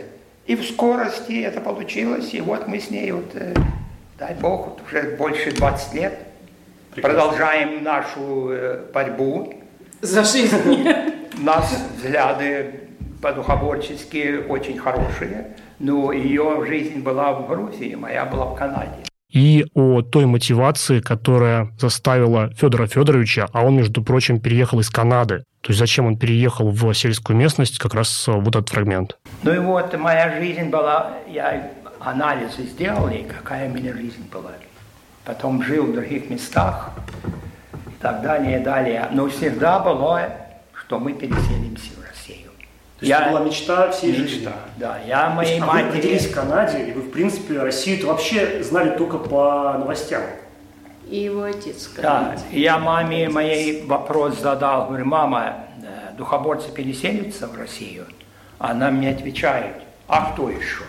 И 0.45 0.55
в 0.55 0.63
скорости 0.63 1.41
это 1.43 1.59
получилось, 1.59 2.33
и 2.33 2.39
вот 2.41 2.67
мы 2.67 2.79
с 2.79 2.89
ней, 2.89 3.11
вот, 3.11 3.31
э, 3.33 3.53
дай 4.17 4.35
Бог, 4.35 4.79
уже 4.87 5.17
больше 5.17 5.51
20 5.51 5.93
лет, 5.95 6.17
Прекрасно. 6.95 7.19
продолжаем 7.19 7.83
нашу 7.83 8.51
борьбу. 8.93 9.53
За 10.01 10.23
жизнь 10.23 11.20
нас 11.37 11.73
взгляды 11.97 12.81
подухоборческие 13.21 14.41
очень 14.47 14.77
хорошие, 14.77 15.55
но 15.79 16.11
ее 16.11 16.63
жизнь 16.67 17.01
была 17.01 17.33
в 17.33 17.47
Грузии, 17.47 17.95
моя 17.95 18.25
была 18.25 18.45
в 18.45 18.55
Канаде. 18.55 19.03
И 19.31 19.65
о 19.73 20.01
той 20.01 20.25
мотивации, 20.25 20.99
которая 20.99 21.69
заставила 21.79 22.49
Федора 22.53 22.87
Федоровича, 22.87 23.47
а 23.53 23.63
он, 23.63 23.77
между 23.77 24.03
прочим, 24.03 24.41
переехал 24.41 24.81
из 24.81 24.89
Канады. 24.89 25.45
То 25.61 25.69
есть 25.69 25.79
зачем 25.79 26.05
он 26.05 26.17
переехал 26.17 26.69
в 26.69 26.93
сельскую 26.93 27.37
местность, 27.37 27.77
как 27.77 27.93
раз 27.93 28.27
вот 28.27 28.55
этот 28.55 28.69
фрагмент. 28.69 29.17
Ну 29.43 29.53
и 29.53 29.59
вот 29.59 29.97
моя 29.97 30.35
жизнь 30.37 30.69
была, 30.69 31.11
я 31.27 31.71
анализы 32.01 32.63
сделал, 32.63 33.07
и 33.09 33.23
какая 33.23 33.69
у 33.69 33.73
меня 33.73 33.93
жизнь 33.93 34.27
была. 34.29 34.51
Потом 35.23 35.63
жил 35.63 35.85
в 35.85 35.93
других 35.93 36.29
местах 36.29 36.91
и 37.23 38.01
так 38.01 38.21
далее, 38.23 38.59
и 38.59 38.63
далее. 38.63 39.07
Но 39.11 39.29
всегда 39.29 39.79
было 39.79 40.27
что 40.91 40.99
мы 40.99 41.13
переселимся 41.13 41.91
в 41.97 42.05
Россию. 42.05 42.51
То 42.99 43.05
есть 43.05 43.09
я... 43.09 43.21
это 43.21 43.29
была 43.31 43.45
мечта 43.45 43.91
всей 43.91 44.11
мечта, 44.11 44.27
жизни? 44.27 44.49
да. 44.75 44.99
Я 45.07 45.29
моей 45.29 45.53
есть, 45.53 45.65
матери... 45.65 45.87
А 45.87 45.89
вы 45.89 45.97
родились 45.97 46.25
в 46.25 46.33
Канаде, 46.33 46.83
и 46.83 46.91
вы, 46.91 47.01
в 47.03 47.11
принципе, 47.11 47.59
Россию 47.61 48.07
вообще 48.07 48.61
знали 48.61 48.97
только 48.97 49.17
по 49.17 49.77
новостям. 49.79 50.21
И 51.07 51.19
его 51.19 51.43
отец. 51.43 51.91
Да, 51.95 52.35
я 52.51 52.77
маме 52.77 53.29
моей 53.29 53.85
вопрос 53.85 54.41
задал, 54.41 54.87
говорю, 54.87 55.05
мама, 55.05 55.59
э, 55.81 56.13
духоборцы 56.17 56.69
переселятся 56.73 57.47
в 57.47 57.57
Россию? 57.57 58.05
Она 58.59 58.91
мне 58.91 59.11
отвечает, 59.11 59.77
а 60.09 60.33
кто 60.33 60.49
еще? 60.49 60.83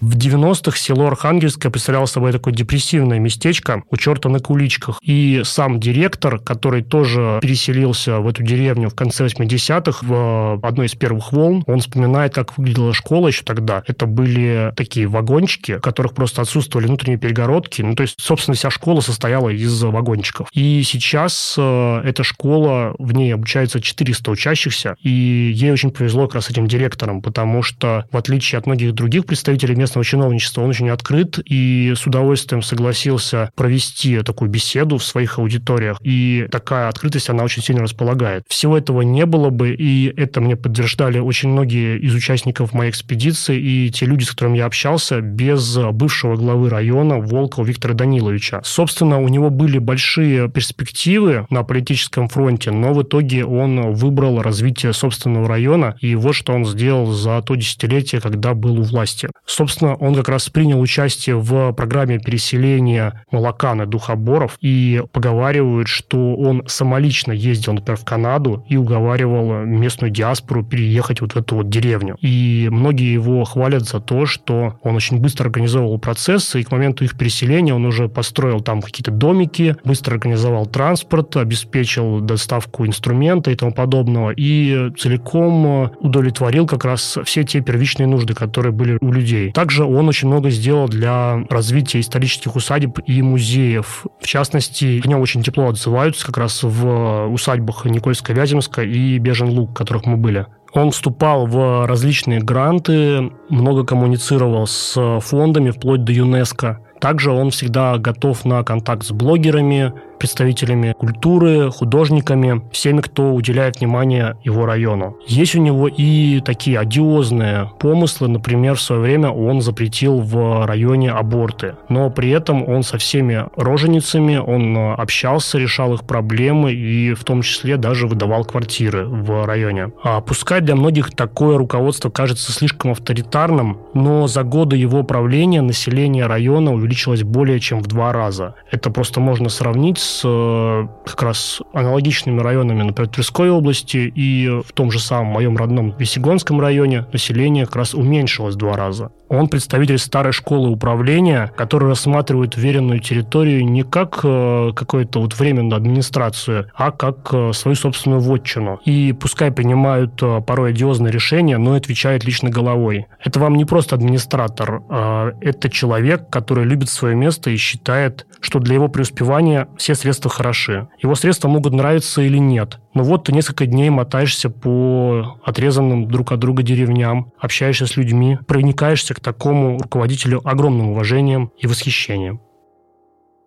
В 0.00 0.16
90-х 0.16 0.76
село 0.76 1.06
Архангельское 1.06 1.72
представляло 1.72 2.06
собой 2.06 2.32
такое 2.32 2.52
депрессивное 2.52 3.18
местечко 3.18 3.82
у 3.90 3.96
черта 3.96 4.28
на 4.28 4.40
куличках. 4.40 4.98
И 5.02 5.40
сам 5.44 5.80
директор, 5.80 6.38
который 6.38 6.82
тоже 6.82 7.38
переселился 7.40 8.20
в 8.20 8.28
эту 8.28 8.42
деревню 8.42 8.90
в 8.90 8.94
конце 8.94 9.24
80-х, 9.24 10.00
в 10.02 10.60
одной 10.62 10.86
из 10.86 10.94
первых 10.94 11.32
волн, 11.32 11.64
он 11.66 11.80
вспоминает, 11.80 12.34
как 12.34 12.58
выглядела 12.58 12.92
школа 12.92 13.28
еще 13.28 13.42
тогда. 13.42 13.82
Это 13.86 14.06
были 14.06 14.72
такие 14.76 15.06
вагончики, 15.06 15.78
в 15.78 15.80
которых 15.80 16.12
просто 16.14 16.42
отсутствовали 16.42 16.86
внутренние 16.86 17.18
перегородки. 17.18 17.80
Ну, 17.80 17.94
то 17.94 18.02
есть, 18.02 18.16
собственно, 18.18 18.54
вся 18.54 18.70
школа 18.70 19.00
состояла 19.00 19.48
из 19.48 19.82
вагончиков. 19.82 20.48
И 20.52 20.82
сейчас 20.82 21.54
э, 21.56 22.00
эта 22.04 22.22
школа, 22.22 22.94
в 22.98 23.12
ней 23.12 23.32
обучается 23.32 23.80
400 23.80 24.30
учащихся, 24.30 24.96
и 25.00 25.08
ей 25.08 25.72
очень 25.72 25.90
повезло 25.90 26.26
как 26.26 26.36
раз 26.36 26.50
этим 26.50 26.66
директором, 26.66 27.22
потому 27.22 27.62
что, 27.62 28.06
в 28.12 28.16
отличие 28.16 28.58
от 28.58 28.66
многих 28.66 28.92
других 28.92 29.24
представителей 29.24 29.74
местного 29.86 30.04
чиновничества, 30.04 30.62
он 30.62 30.70
очень 30.70 30.90
открыт 30.90 31.38
и 31.44 31.94
с 31.96 32.06
удовольствием 32.06 32.60
согласился 32.60 33.50
провести 33.54 34.20
такую 34.22 34.50
беседу 34.50 34.98
в 34.98 35.04
своих 35.04 35.38
аудиториях. 35.38 35.98
И 36.02 36.48
такая 36.50 36.88
открытость, 36.88 37.30
она 37.30 37.44
очень 37.44 37.62
сильно 37.62 37.82
располагает. 37.82 38.42
Всего 38.48 38.76
этого 38.76 39.02
не 39.02 39.24
было 39.26 39.50
бы, 39.50 39.72
и 39.72 40.12
это 40.16 40.40
мне 40.40 40.56
подтверждали 40.56 41.20
очень 41.20 41.50
многие 41.50 42.00
из 42.00 42.14
участников 42.14 42.72
моей 42.72 42.90
экспедиции 42.90 43.58
и 43.58 43.90
те 43.90 44.06
люди, 44.06 44.24
с 44.24 44.30
которыми 44.30 44.58
я 44.58 44.66
общался, 44.66 45.20
без 45.20 45.76
бывшего 45.92 46.34
главы 46.34 46.68
района 46.68 47.18
Волкова 47.18 47.64
Виктора 47.64 47.94
Даниловича. 47.94 48.60
Собственно, 48.64 49.20
у 49.20 49.28
него 49.28 49.50
были 49.50 49.78
большие 49.78 50.48
перспективы 50.50 51.46
на 51.50 51.62
политическом 51.62 52.28
фронте, 52.28 52.72
но 52.72 52.92
в 52.92 53.02
итоге 53.04 53.44
он 53.44 53.92
выбрал 53.92 54.42
развитие 54.42 54.92
собственного 54.92 55.46
района, 55.46 55.94
и 56.00 56.16
вот 56.16 56.34
что 56.34 56.52
он 56.52 56.66
сделал 56.66 57.12
за 57.12 57.40
то 57.42 57.54
десятилетие, 57.54 58.20
когда 58.20 58.54
был 58.54 58.80
у 58.80 58.82
власти. 58.82 59.28
Собственно, 59.44 59.75
Собственно, 59.76 59.96
он 59.96 60.14
как 60.14 60.30
раз 60.30 60.48
принял 60.48 60.80
участие 60.80 61.36
в 61.36 61.72
программе 61.74 62.18
переселения 62.18 63.24
молокана 63.30 63.84
духоборов 63.84 64.56
и 64.62 65.02
поговаривают, 65.12 65.86
что 65.86 66.34
он 66.34 66.62
самолично 66.66 67.32
ездил, 67.32 67.74
например, 67.74 67.98
в 67.98 68.04
Канаду 68.06 68.64
и 68.70 68.78
уговаривал 68.78 69.66
местную 69.66 70.10
диаспору 70.10 70.64
переехать 70.64 71.20
вот 71.20 71.34
в 71.34 71.36
эту 71.36 71.56
вот 71.56 71.68
деревню. 71.68 72.16
И 72.22 72.68
многие 72.72 73.12
его 73.12 73.44
хвалят 73.44 73.82
за 73.82 74.00
то, 74.00 74.24
что 74.24 74.78
он 74.82 74.96
очень 74.96 75.20
быстро 75.20 75.44
организовывал 75.44 75.98
процессы, 75.98 76.62
и 76.62 76.64
к 76.64 76.72
моменту 76.72 77.04
их 77.04 77.18
переселения 77.18 77.74
он 77.74 77.84
уже 77.84 78.08
построил 78.08 78.60
там 78.60 78.80
какие-то 78.80 79.10
домики, 79.10 79.76
быстро 79.84 80.14
организовал 80.14 80.64
транспорт, 80.64 81.36
обеспечил 81.36 82.20
доставку 82.20 82.86
инструмента 82.86 83.50
и 83.50 83.56
тому 83.56 83.72
подобного, 83.72 84.30
и 84.30 84.90
целиком 84.96 85.90
удовлетворил 86.00 86.66
как 86.66 86.86
раз 86.86 87.18
все 87.26 87.44
те 87.44 87.60
первичные 87.60 88.06
нужды, 88.06 88.32
которые 88.32 88.72
были 88.72 88.96
у 89.02 89.12
людей. 89.12 89.52
Так 89.52 89.65
также 89.66 89.84
он 89.84 90.08
очень 90.08 90.28
много 90.28 90.48
сделал 90.50 90.86
для 90.86 91.44
развития 91.50 91.98
исторических 91.98 92.54
усадеб 92.54 93.00
и 93.04 93.20
музеев. 93.20 94.06
В 94.20 94.24
частности, 94.24 95.02
о 95.04 95.08
нем 95.08 95.20
очень 95.20 95.42
тепло 95.42 95.66
отзываются 95.66 96.24
как 96.24 96.38
раз 96.38 96.62
в 96.62 97.26
усадьбах 97.26 97.84
Никольска-Вяземска 97.84 98.84
и 98.84 99.18
Бежен-Луг, 99.18 99.70
в 99.70 99.74
которых 99.74 100.06
мы 100.06 100.16
были. 100.18 100.46
Он 100.72 100.92
вступал 100.92 101.46
в 101.48 101.84
различные 101.84 102.38
гранты, 102.38 103.32
много 103.48 103.84
коммуницировал 103.84 104.68
с 104.68 105.18
фондами, 105.18 105.70
вплоть 105.70 106.04
до 106.04 106.12
ЮНЕСКо. 106.12 106.78
Также 107.00 107.32
он 107.32 107.50
всегда 107.50 107.98
готов 107.98 108.44
на 108.44 108.62
контакт 108.62 109.04
с 109.04 109.10
блогерами, 109.10 109.92
представителями 110.18 110.94
культуры, 110.98 111.70
художниками, 111.70 112.62
всеми, 112.72 113.00
кто 113.00 113.34
уделяет 113.34 113.80
внимание 113.80 114.36
его 114.44 114.66
району. 114.66 115.16
Есть 115.26 115.54
у 115.54 115.60
него 115.60 115.88
и 115.88 116.40
такие 116.40 116.78
одиозные 116.78 117.70
помыслы, 117.78 118.28
например, 118.28 118.74
в 118.76 118.80
свое 118.80 119.00
время 119.00 119.30
он 119.30 119.60
запретил 119.60 120.20
в 120.20 120.66
районе 120.66 121.10
аборты, 121.10 121.76
но 121.88 122.10
при 122.10 122.30
этом 122.30 122.68
он 122.68 122.82
со 122.82 122.98
всеми 122.98 123.44
роженицами, 123.56 124.36
он 124.36 124.76
общался, 124.76 125.58
решал 125.58 125.94
их 125.94 126.04
проблемы 126.04 126.72
и 126.72 127.14
в 127.14 127.24
том 127.24 127.42
числе 127.42 127.76
даже 127.76 128.06
выдавал 128.06 128.44
квартиры 128.44 129.06
в 129.06 129.46
районе. 129.46 129.90
А 130.02 130.20
пускай 130.20 130.60
для 130.60 130.76
многих 130.76 131.10
такое 131.10 131.58
руководство 131.58 132.10
кажется 132.10 132.52
слишком 132.52 132.92
авторитарным, 132.92 133.78
но 133.94 134.26
за 134.26 134.42
годы 134.42 134.76
его 134.76 135.02
правления 135.02 135.62
население 135.62 136.26
района 136.26 136.72
увеличилось 136.72 137.22
более 137.22 137.60
чем 137.60 137.80
в 137.80 137.86
два 137.86 138.12
раза. 138.12 138.54
Это 138.70 138.90
просто 138.90 139.20
можно 139.20 139.48
сравнить 139.48 139.98
с 140.06 140.22
э, 140.24 140.88
как 141.04 141.22
раз 141.22 141.60
аналогичными 141.72 142.40
районами, 142.40 142.82
например, 142.82 143.10
Тверской 143.10 143.50
области 143.50 144.12
и 144.14 144.48
в 144.48 144.72
том 144.72 144.90
же 144.90 144.98
самом 144.98 145.26
моем 145.26 145.56
родном 145.56 145.94
Весегонском 145.98 146.60
районе 146.60 147.06
население 147.12 147.66
как 147.66 147.76
раз 147.76 147.94
уменьшилось 147.94 148.54
в 148.54 148.58
два 148.58 148.76
раза. 148.76 149.10
Он 149.28 149.48
представитель 149.48 149.98
старой 149.98 150.32
школы 150.32 150.70
управления, 150.70 151.52
который 151.56 151.88
рассматривает 151.88 152.56
веренную 152.56 153.00
территорию 153.00 153.64
не 153.66 153.82
как 153.82 154.20
э, 154.22 154.72
какую-то 154.74 155.20
вот 155.20 155.38
временную 155.38 155.76
администрацию, 155.76 156.70
а 156.74 156.92
как 156.92 157.32
э, 157.32 157.52
свою 157.52 157.74
собственную 157.74 158.20
вотчину. 158.20 158.80
И 158.84 159.12
пускай 159.12 159.50
принимают 159.50 160.22
порой 160.46 160.70
одиозные 160.70 161.12
решения, 161.12 161.58
но 161.58 161.74
отвечает 161.74 162.24
лично 162.24 162.50
головой. 162.50 163.06
Это 163.22 163.40
вам 163.40 163.56
не 163.56 163.64
просто 163.64 163.96
администратор, 163.96 164.82
а 164.88 165.32
это 165.40 165.68
человек, 165.70 166.30
который 166.30 166.64
любит 166.64 166.88
свое 166.88 167.14
место 167.14 167.50
и 167.50 167.56
считает, 167.56 168.26
что 168.40 168.60
для 168.60 168.74
его 168.74 168.88
преуспевания 168.88 169.68
все 169.76 169.94
средства 169.94 170.30
хороши. 170.30 170.88
Его 171.02 171.14
средства 171.14 171.48
могут 171.48 171.72
нравиться 171.72 172.22
или 172.22 172.38
нет. 172.38 172.78
Но 172.94 173.02
вот 173.02 173.24
ты 173.24 173.32
несколько 173.32 173.66
дней 173.66 173.90
мотаешься 173.90 174.48
по 174.48 175.38
отрезанным 175.44 176.08
друг 176.08 176.32
от 176.32 176.38
друга 176.38 176.62
деревням, 176.62 177.32
общаешься 177.38 177.86
с 177.86 177.96
людьми, 177.96 178.38
проникаешься 178.46 179.12
к 179.16 179.20
такому 179.20 179.78
руководителю 179.78 180.46
огромным 180.46 180.90
уважением 180.90 181.50
и 181.56 181.66
восхищением. 181.66 182.42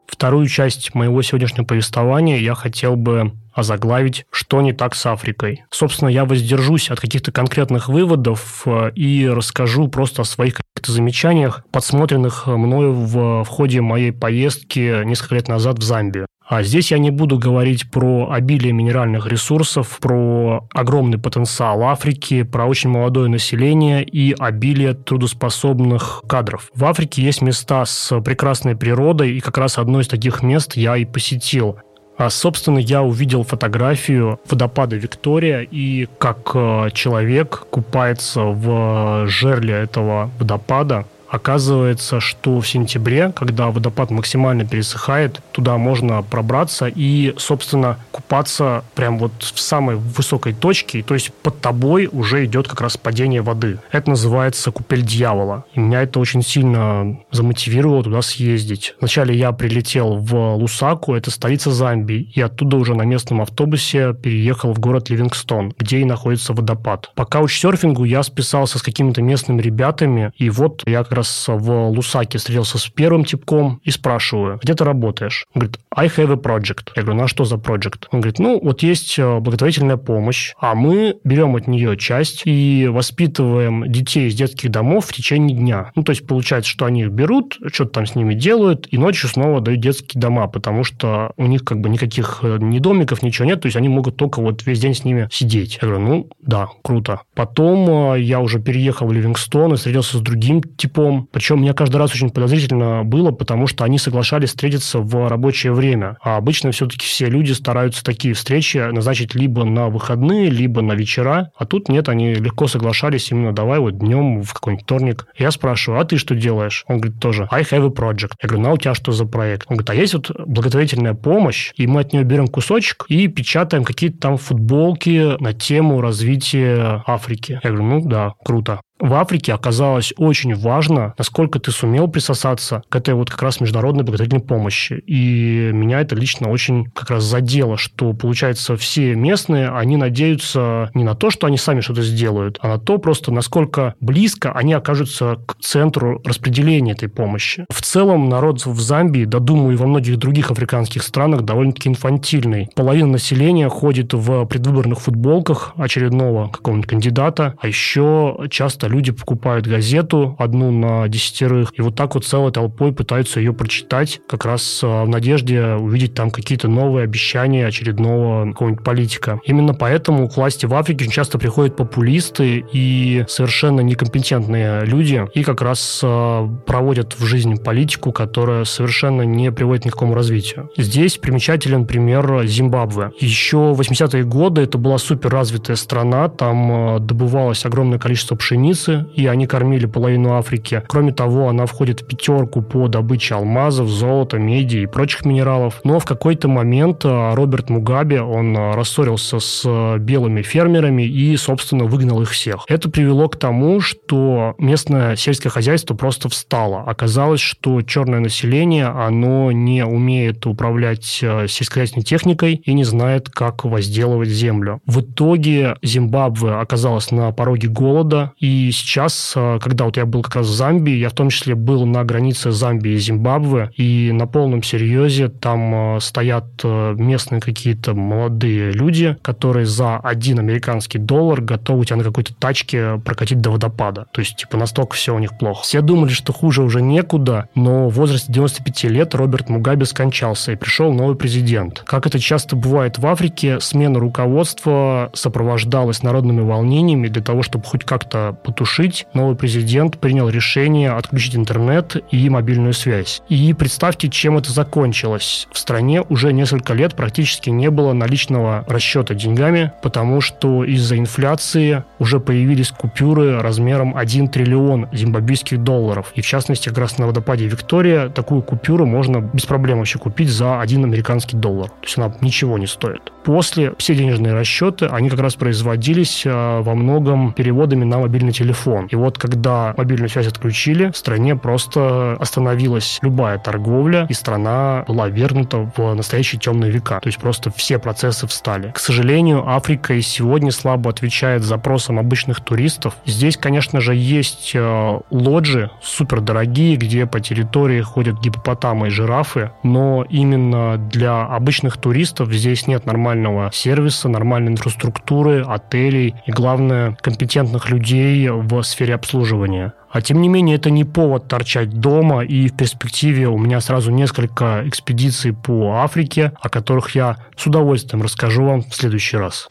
Вторую 0.07 0.47
часть 0.47 0.95
моего 0.95 1.21
сегодняшнего 1.21 1.65
повествования 1.65 2.39
я 2.39 2.55
хотел 2.55 2.95
бы 2.95 3.33
озаглавить 3.53 4.25
«Что 4.31 4.63
не 4.63 4.73
так 4.73 4.95
с 4.95 5.05
Африкой?». 5.05 5.63
Собственно, 5.69 6.09
я 6.09 6.25
воздержусь 6.25 6.89
от 6.89 6.99
каких-то 6.99 7.31
конкретных 7.31 7.87
выводов 7.87 8.63
э, 8.65 8.91
и 8.95 9.27
расскажу 9.27 9.87
просто 9.89 10.23
о 10.23 10.25
своих 10.25 10.55
каких-то 10.55 10.91
замечаниях, 10.91 11.63
подсмотренных 11.71 12.47
мною 12.47 12.93
в, 12.93 13.43
в 13.43 13.47
ходе 13.47 13.81
моей 13.81 14.11
поездки 14.11 15.03
несколько 15.03 15.35
лет 15.35 15.47
назад 15.47 15.77
в 15.77 15.83
Замбию. 15.83 16.25
А 16.49 16.63
здесь 16.63 16.89
я 16.89 16.97
не 16.97 17.11
буду 17.11 17.37
говорить 17.37 17.91
про 17.91 18.31
обилие 18.31 18.73
минеральных 18.73 19.27
ресурсов, 19.27 19.99
про 20.01 20.67
огромный 20.73 21.19
потенциал 21.19 21.83
Африки, 21.83 22.41
про 22.41 22.65
очень 22.65 22.89
молодое 22.89 23.29
население 23.29 24.03
и 24.03 24.33
обилие 24.33 24.95
трудоспособных 24.95 26.23
кадров. 26.27 26.71
В 26.73 26.85
Африке 26.85 27.21
есть 27.21 27.43
места 27.43 27.85
с 27.85 28.19
прекрасной 28.21 28.75
природой, 28.75 29.33
и 29.33 29.41
как 29.41 29.59
раз 29.59 29.77
одно 29.77 30.01
из 30.01 30.07
таких 30.07 30.41
мест 30.41 30.75
я 30.75 30.97
и 30.97 31.05
посетил. 31.05 31.77
А, 32.17 32.31
собственно, 32.31 32.79
я 32.79 33.03
увидел 33.03 33.43
фотографию 33.43 34.39
водопада 34.49 34.95
Виктория, 34.95 35.61
и 35.61 36.07
как 36.17 36.49
э, 36.55 36.89
человек 36.95 37.67
купается 37.69 38.41
в 38.41 39.27
жерле 39.27 39.75
этого 39.75 40.31
водопада, 40.39 41.05
Оказывается, 41.29 42.19
что 42.19 42.59
в 42.59 42.67
сентябре, 42.67 43.31
когда 43.35 43.69
водопад 43.69 44.11
максимально 44.11 44.65
пересыхает, 44.65 45.41
туда 45.51 45.77
можно 45.77 46.23
пробраться 46.23 46.87
и, 46.87 47.33
собственно, 47.37 47.99
купаться 48.11 48.83
прям 48.95 49.19
вот 49.19 49.31
в 49.39 49.59
самой 49.59 49.95
высокой 49.95 50.53
точке, 50.53 51.03
то 51.03 51.13
есть 51.13 51.31
под 51.33 51.61
тобой 51.61 52.09
уже 52.11 52.45
идет 52.45 52.67
как 52.67 52.81
раз 52.81 52.97
падение 52.97 53.41
воды. 53.41 53.79
Это 53.91 54.09
называется 54.09 54.71
купель 54.71 55.03
дьявола. 55.03 55.65
И 55.73 55.79
меня 55.79 56.01
это 56.01 56.19
очень 56.19 56.41
сильно 56.41 57.19
замотивировало 57.31 58.03
туда 58.03 58.21
съездить. 58.21 58.95
Вначале 58.99 59.37
я 59.37 59.51
прилетел 59.51 60.15
в 60.15 60.55
Лусаку, 60.55 61.13
это 61.13 61.31
столица 61.31 61.71
Замбии, 61.71 62.31
и 62.33 62.41
оттуда 62.41 62.77
уже 62.77 62.95
на 62.95 63.03
местном 63.03 63.41
автобусе 63.41 64.13
переехал 64.13 64.73
в 64.73 64.79
город 64.79 65.09
Ливингстон, 65.09 65.73
где 65.77 65.99
и 65.99 66.05
находится 66.05 66.53
водопад. 66.53 67.11
По 67.15 67.25
каучсерфингу 67.25 68.03
я 68.03 68.23
списался 68.23 68.79
с 68.79 68.81
какими-то 68.81 69.21
местными 69.21 69.61
ребятами, 69.61 70.31
и 70.37 70.49
вот 70.49 70.83
я 70.87 71.03
как 71.03 71.18
раз 71.19 71.45
в 71.47 71.89
Лусаке 71.89 72.37
встретился 72.37 72.77
с 72.77 72.87
первым 72.89 73.25
типком 73.25 73.79
и 73.83 73.91
спрашиваю, 73.91 74.59
где 74.61 74.73
ты 74.73 74.83
работаешь? 74.83 75.45
Он 75.53 75.61
говорит, 75.61 75.79
I 75.95 76.07
have 76.07 76.31
a 76.31 76.35
project. 76.35 76.91
Я 76.95 77.03
говорю, 77.03 77.19
ну 77.19 77.23
а 77.25 77.27
что 77.27 77.45
за 77.45 77.55
project? 77.55 78.05
Он 78.11 78.21
говорит, 78.21 78.39
ну 78.39 78.59
вот 78.61 78.83
есть 78.83 79.19
э, 79.19 79.39
благотворительная 79.39 79.97
помощь, 79.97 80.53
а 80.59 80.75
мы 80.75 81.17
берем 81.23 81.55
от 81.55 81.67
нее 81.67 81.97
часть 81.97 82.43
и 82.45 82.87
воспитываем 82.89 83.91
детей 83.91 84.27
из 84.27 84.35
детских 84.35 84.71
домов 84.71 85.07
в 85.07 85.13
течение 85.13 85.57
дня. 85.57 85.91
Ну, 85.95 86.03
то 86.03 86.11
есть 86.11 86.25
получается, 86.25 86.69
что 86.69 86.85
они 86.85 87.01
их 87.01 87.09
берут, 87.09 87.57
что-то 87.71 87.91
там 87.91 88.05
с 88.05 88.15
ними 88.15 88.33
делают, 88.33 88.87
и 88.91 88.97
ночью 88.97 89.29
снова 89.29 89.61
дают 89.61 89.81
детские 89.81 90.21
дома, 90.21 90.47
потому 90.47 90.83
что 90.83 91.33
у 91.37 91.45
них 91.45 91.63
как 91.63 91.81
бы 91.81 91.89
никаких 91.89 92.39
э, 92.43 92.57
ни 92.59 92.79
домиков, 92.79 93.23
ничего 93.23 93.45
нет, 93.45 93.61
то 93.61 93.67
есть 93.67 93.75
они 93.75 93.89
могут 93.89 94.17
только 94.17 94.41
вот 94.41 94.65
весь 94.65 94.79
день 94.79 94.95
с 94.95 95.03
ними 95.03 95.27
сидеть. 95.31 95.79
Я 95.81 95.87
говорю, 95.87 96.05
ну 96.05 96.29
да, 96.41 96.67
круто. 96.81 97.21
Потом 97.35 98.13
э, 98.13 98.21
я 98.21 98.39
уже 98.39 98.59
переехал 98.59 99.07
в 99.07 99.13
Ливингстон 99.13 99.73
и 99.73 99.75
встретился 99.75 100.17
с 100.17 100.21
другим 100.21 100.61
типом, 100.61 101.08
причем 101.31 101.59
мне 101.59 101.73
каждый 101.73 101.97
раз 101.97 102.13
очень 102.13 102.29
подозрительно 102.29 103.03
было, 103.03 103.31
потому 103.31 103.67
что 103.67 103.83
они 103.83 103.97
соглашались 103.97 104.49
встретиться 104.49 104.99
в 104.99 105.27
рабочее 105.27 105.73
время, 105.73 106.17
а 106.21 106.37
обычно 106.37 106.71
все-таки 106.71 107.05
все 107.05 107.27
люди 107.27 107.51
стараются 107.51 108.03
такие 108.03 108.33
встречи 108.33 108.77
назначить 108.77 109.35
либо 109.35 109.63
на 109.63 109.89
выходные, 109.89 110.49
либо 110.49 110.81
на 110.81 110.93
вечера, 110.93 111.51
а 111.57 111.65
тут 111.65 111.89
нет, 111.89 112.09
они 112.09 112.33
легко 112.33 112.67
соглашались 112.67 113.31
именно 113.31 113.53
давай 113.53 113.79
вот 113.79 113.97
днем 113.97 114.41
в 114.41 114.53
какой-нибудь 114.53 114.85
вторник. 114.85 115.27
Я 115.37 115.51
спрашиваю, 115.51 116.01
а 116.01 116.05
ты 116.05 116.17
что 116.17 116.35
делаешь? 116.35 116.85
Он 116.87 116.99
говорит 116.99 117.19
тоже, 117.19 117.47
I 117.51 117.63
have 117.63 117.85
a 117.85 117.89
project. 117.89 118.33
Я 118.41 118.49
говорю, 118.49 118.63
ну 118.63 118.69
а 118.69 118.73
у 118.73 118.77
тебя 118.77 118.93
что 118.93 119.11
за 119.11 119.25
проект? 119.25 119.65
Он 119.69 119.77
говорит, 119.77 119.89
а 119.89 119.95
есть 119.95 120.13
вот 120.13 120.31
благотворительная 120.45 121.13
помощь, 121.13 121.71
и 121.75 121.87
мы 121.87 122.01
от 122.01 122.13
нее 122.13 122.23
берем 122.23 122.47
кусочек 122.47 123.05
и 123.07 123.27
печатаем 123.27 123.83
какие-то 123.83 124.19
там 124.19 124.37
футболки 124.37 125.41
на 125.41 125.53
тему 125.53 126.01
развития 126.01 127.03
Африки. 127.05 127.59
Я 127.63 127.69
говорю, 127.69 127.85
ну 127.85 128.01
да, 128.07 128.33
круто 128.43 128.81
в 128.99 129.13
Африке 129.13 129.53
оказалось 129.53 130.13
очень 130.17 130.53
важно, 130.55 131.13
насколько 131.17 131.59
ты 131.59 131.71
сумел 131.71 132.07
присосаться 132.07 132.83
к 132.89 132.95
этой 132.95 133.13
вот 133.13 133.29
как 133.29 133.41
раз 133.41 133.61
международной 133.61 134.03
благотворительной 134.03 134.43
помощи. 134.43 135.01
И 135.07 135.71
меня 135.73 136.01
это 136.01 136.15
лично 136.15 136.49
очень 136.49 136.85
как 136.93 137.09
раз 137.09 137.23
задело, 137.23 137.77
что, 137.77 138.13
получается, 138.13 138.75
все 138.75 139.15
местные, 139.15 139.69
они 139.69 139.97
надеются 139.97 140.91
не 140.93 141.03
на 141.03 141.15
то, 141.15 141.29
что 141.29 141.47
они 141.47 141.57
сами 141.57 141.81
что-то 141.81 142.01
сделают, 142.01 142.59
а 142.61 142.67
на 142.67 142.79
то 142.79 142.97
просто, 142.97 143.31
насколько 143.31 143.95
близко 144.01 144.51
они 144.51 144.73
окажутся 144.73 145.39
к 145.45 145.55
центру 145.61 146.21
распределения 146.25 146.91
этой 146.91 147.09
помощи. 147.09 147.65
В 147.69 147.81
целом, 147.81 148.27
народ 148.29 148.65
в 148.65 148.79
Замбии, 148.79 149.25
да 149.25 149.39
думаю, 149.39 149.73
и 149.73 149.77
во 149.77 149.87
многих 149.87 150.17
других 150.17 150.51
африканских 150.51 151.03
странах 151.03 151.43
довольно-таки 151.43 151.89
инфантильный. 151.89 152.69
Половина 152.75 153.07
населения 153.07 153.69
ходит 153.69 154.13
в 154.13 154.45
предвыборных 154.45 154.99
футболках 154.99 155.73
очередного 155.77 156.49
какого-нибудь 156.49 156.89
кандидата, 156.89 157.55
а 157.59 157.67
еще 157.67 158.37
часто 158.49 158.88
люди 158.89 159.11
покупают 159.11 159.67
газету 159.67 160.35
одну 160.39 160.71
на 160.71 161.07
десятерых, 161.07 161.71
и 161.77 161.81
вот 161.81 161.95
так 161.95 162.15
вот 162.15 162.25
целой 162.25 162.51
толпой 162.51 162.91
пытаются 162.91 163.39
ее 163.39 163.53
прочитать, 163.53 164.21
как 164.27 164.45
раз 164.45 164.81
э, 164.83 164.87
в 164.87 165.07
надежде 165.07 165.75
увидеть 165.75 166.13
там 166.13 166.31
какие-то 166.31 166.67
новые 166.67 167.03
обещания 167.03 167.67
очередного 167.67 168.51
какого-нибудь 168.51 168.83
политика. 168.83 169.39
Именно 169.45 169.73
поэтому 169.73 170.27
к 170.27 170.37
власти 170.37 170.65
в 170.65 170.73
Африке 170.73 171.05
очень 171.05 171.13
часто 171.13 171.37
приходят 171.37 171.75
популисты 171.75 172.65
и 172.71 173.23
совершенно 173.27 173.81
некомпетентные 173.81 174.85
люди, 174.85 175.27
и 175.33 175.43
как 175.43 175.61
раз 175.61 176.01
э, 176.03 176.49
проводят 176.65 177.13
в 177.19 177.25
жизнь 177.25 177.55
политику, 177.57 178.11
которая 178.11 178.63
совершенно 178.65 179.21
не 179.21 179.51
приводит 179.51 179.85
ни 179.85 179.89
к 179.89 179.93
какому 179.93 180.13
развитию. 180.13 180.69
Здесь 180.77 181.17
примечателен 181.17 181.85
пример 181.85 182.45
Зимбабве. 182.45 183.11
Еще 183.19 183.57
в 183.73 183.79
80-е 183.79 184.23
годы 184.23 184.61
это 184.61 184.77
была 184.77 184.97
супер 184.97 185.29
развитая 185.29 185.75
страна, 185.75 186.29
там 186.29 186.95
э, 186.95 186.99
добывалось 186.99 187.65
огромное 187.65 187.99
количество 187.99 188.35
пшеницы, 188.35 188.78
птицы, 188.79 189.05
и 189.15 189.27
они 189.27 189.47
кормили 189.47 189.85
половину 189.85 190.33
Африки. 190.33 190.83
Кроме 190.87 191.11
того, 191.11 191.49
она 191.49 191.65
входит 191.65 192.01
в 192.01 192.07
пятерку 192.07 192.61
по 192.61 192.87
добыче 192.87 193.35
алмазов, 193.35 193.89
золота, 193.89 194.37
меди 194.37 194.77
и 194.77 194.85
прочих 194.85 195.25
минералов. 195.25 195.81
Но 195.83 195.99
в 195.99 196.05
какой-то 196.05 196.47
момент 196.47 197.01
а, 197.03 197.35
Роберт 197.35 197.69
Мугабе, 197.69 198.21
он 198.21 198.55
а, 198.57 198.73
рассорился 198.73 199.39
с 199.39 199.63
а, 199.65 199.97
белыми 199.97 200.41
фермерами 200.41 201.03
и, 201.03 201.35
собственно, 201.37 201.85
выгнал 201.85 202.21
их 202.21 202.31
всех. 202.31 202.65
Это 202.67 202.89
привело 202.89 203.27
к 203.29 203.37
тому, 203.37 203.81
что 203.81 204.55
местное 204.57 205.15
сельское 205.15 205.49
хозяйство 205.49 205.95
просто 205.95 206.29
встало. 206.29 206.83
Оказалось, 206.83 207.41
что 207.41 207.81
черное 207.81 208.19
население, 208.19 208.87
оно 208.87 209.51
не 209.51 209.85
умеет 209.85 210.45
управлять 210.45 211.03
сельскохозяйственной 211.03 212.03
техникой 212.03 212.55
и 212.55 212.73
не 212.73 212.83
знает, 212.83 213.29
как 213.29 213.65
возделывать 213.65 214.29
землю. 214.29 214.81
В 214.85 215.01
итоге 215.01 215.75
Зимбабве 215.81 216.53
оказалась 216.53 217.11
на 217.11 217.31
пороге 217.31 217.67
голода, 217.67 218.33
и 218.39 218.68
и 218.69 218.71
сейчас, 218.71 219.33
э, 219.35 219.57
когда 219.59 219.85
вот 219.85 219.97
я 219.97 220.05
был 220.05 220.21
как 220.21 220.35
раз 220.35 220.47
в 220.47 220.53
Замбии, 220.53 220.93
я 220.93 221.09
в 221.09 221.13
том 221.13 221.31
числе 221.31 221.55
был 221.55 221.87
на 221.87 222.03
границе 222.03 222.51
Замбии 222.51 222.91
и 222.91 222.97
Зимбабве, 222.97 223.71
и 223.75 224.11
на 224.13 224.27
полном 224.27 224.61
серьезе 224.61 225.29
там 225.29 225.95
э, 225.95 225.99
стоят 225.99 226.45
э, 226.63 226.93
местные 226.95 227.41
какие-то 227.41 227.95
молодые 227.95 228.71
люди, 228.71 229.17
которые 229.23 229.65
за 229.65 229.97
один 229.97 230.37
американский 230.37 230.99
доллар 230.99 231.41
готовы 231.41 231.83
тебя 231.85 231.95
на 231.95 232.03
какой-то 232.03 232.35
тачке 232.35 233.01
прокатить 233.03 233.41
до 233.41 233.49
водопада. 233.49 234.05
То 234.11 234.21
есть, 234.21 234.35
типа, 234.35 234.55
настолько 234.55 234.95
все 234.95 235.15
у 235.15 235.19
них 235.19 235.35
плохо. 235.39 235.63
Все 235.63 235.81
думали, 235.81 236.11
что 236.11 236.31
хуже 236.31 236.61
уже 236.61 236.83
некуда, 236.83 237.49
но 237.55 237.89
в 237.89 237.95
возрасте 237.95 238.31
95 238.31 238.83
лет 238.83 239.15
Роберт 239.15 239.49
Мугаби 239.49 239.85
скончался, 239.85 240.51
и 240.51 240.55
пришел 240.55 240.93
новый 240.93 241.15
президент. 241.15 241.79
Как 241.87 242.05
это 242.05 242.19
часто 242.19 242.55
бывает 242.55 242.99
в 242.99 243.07
Африке, 243.07 243.59
смена 243.61 243.99
руководства 243.99 245.09
сопровождалась 245.13 246.03
народными 246.03 246.41
волнениями 246.41 247.07
для 247.07 247.23
того, 247.23 247.41
чтобы 247.41 247.65
хоть 247.65 247.83
как-то 247.83 248.37
потушить, 248.49 249.05
новый 249.13 249.35
президент 249.35 249.99
принял 249.99 250.27
решение 250.27 250.89
отключить 250.89 251.35
интернет 251.35 252.03
и 252.09 252.29
мобильную 252.29 252.73
связь. 252.73 253.21
И 253.29 253.53
представьте, 253.53 254.09
чем 254.09 254.37
это 254.37 254.51
закончилось. 254.51 255.47
В 255.51 255.59
стране 255.59 256.01
уже 256.09 256.33
несколько 256.33 256.73
лет 256.73 256.95
практически 256.95 257.51
не 257.51 257.69
было 257.69 257.93
наличного 257.93 258.65
расчета 258.67 259.13
деньгами, 259.13 259.71
потому 259.83 260.19
что 260.19 260.63
из-за 260.63 260.97
инфляции 260.97 261.83
уже 261.99 262.19
появились 262.19 262.71
купюры 262.71 263.39
размером 263.39 263.95
1 263.95 264.29
триллион 264.29 264.87
зимбабвийских 264.91 265.63
долларов. 265.63 266.11
И 266.15 266.21
в 266.21 266.25
частности, 266.25 266.69
как 266.69 266.79
раз 266.79 266.97
на 266.97 267.05
водопаде 267.05 267.45
Виктория 267.45 268.09
такую 268.09 268.41
купюру 268.41 268.87
можно 268.87 269.19
без 269.19 269.45
проблем 269.45 269.77
вообще 269.77 269.99
купить 269.99 270.29
за 270.29 270.59
1 270.59 270.83
американский 270.83 271.37
доллар. 271.37 271.69
То 271.69 271.85
есть 271.85 271.97
она 271.99 272.11
ничего 272.21 272.57
не 272.57 272.65
стоит. 272.65 273.11
После 273.23 273.73
все 273.77 273.93
денежные 273.93 274.33
расчеты, 274.33 274.87
они 274.87 275.09
как 275.09 275.19
раз 275.19 275.35
производились 275.35 276.23
а, 276.25 276.61
во 276.61 276.73
многом 276.73 277.31
переводами 277.33 277.83
на 277.83 277.99
мобильный 277.99 278.31
телефон 278.31 278.38
телефон. 278.39 278.87
И 278.91 278.95
вот 278.95 279.17
когда 279.17 279.73
мобильную 279.77 280.09
связь 280.09 280.27
отключили, 280.27 280.91
в 280.91 280.97
стране 280.97 281.35
просто 281.35 282.15
остановилась 282.19 282.99
любая 283.01 283.37
торговля, 283.37 284.05
и 284.09 284.13
страна 284.13 284.85
была 284.87 285.09
вернута 285.09 285.69
в 285.75 285.93
настоящие 285.93 286.39
темные 286.39 286.71
века. 286.71 286.99
То 287.01 287.07
есть 287.07 287.19
просто 287.19 287.51
все 287.51 287.79
процессы 287.79 288.27
встали. 288.27 288.71
К 288.71 288.79
сожалению, 288.79 289.47
Африка 289.47 289.93
и 289.93 290.01
сегодня 290.01 290.51
слабо 290.51 290.89
отвечает 290.89 291.43
запросам 291.43 291.99
обычных 291.99 292.39
туристов. 292.41 292.95
Здесь, 293.05 293.35
конечно 293.37 293.81
же, 293.81 293.93
есть 293.95 294.51
э, 294.53 294.99
лоджи 295.09 295.69
супер 295.81 296.21
дорогие, 296.21 296.77
где 296.77 297.05
по 297.05 297.19
территории 297.19 297.81
ходят 297.81 298.21
гипопотамы 298.21 298.87
и 298.87 298.89
жирафы, 298.89 299.51
но 299.63 300.05
именно 300.09 300.77
для 300.77 301.25
обычных 301.25 301.77
туристов 301.77 302.31
здесь 302.31 302.67
нет 302.67 302.85
нормального 302.85 303.49
сервиса, 303.53 304.07
нормальной 304.07 304.53
инфраструктуры, 304.53 305.43
отелей 305.45 306.15
и, 306.25 306.31
главное, 306.31 306.97
компетентных 307.01 307.69
людей 307.69 308.28
в 308.33 308.63
сфере 308.63 308.95
обслуживания. 308.95 309.73
А 309.89 310.01
тем 310.01 310.21
не 310.21 310.29
менее, 310.29 310.57
это 310.57 310.69
не 310.69 310.83
повод 310.83 311.27
торчать 311.27 311.69
дома, 311.69 312.23
и 312.23 312.47
в 312.47 312.55
перспективе 312.55 313.27
у 313.27 313.37
меня 313.37 313.59
сразу 313.59 313.91
несколько 313.91 314.61
экспедиций 314.65 315.33
по 315.33 315.81
Африке, 315.83 316.33
о 316.41 316.49
которых 316.49 316.95
я 316.95 317.17
с 317.35 317.45
удовольствием 317.47 318.03
расскажу 318.03 318.43
вам 318.43 318.61
в 318.61 318.73
следующий 318.75 319.17
раз. 319.17 319.49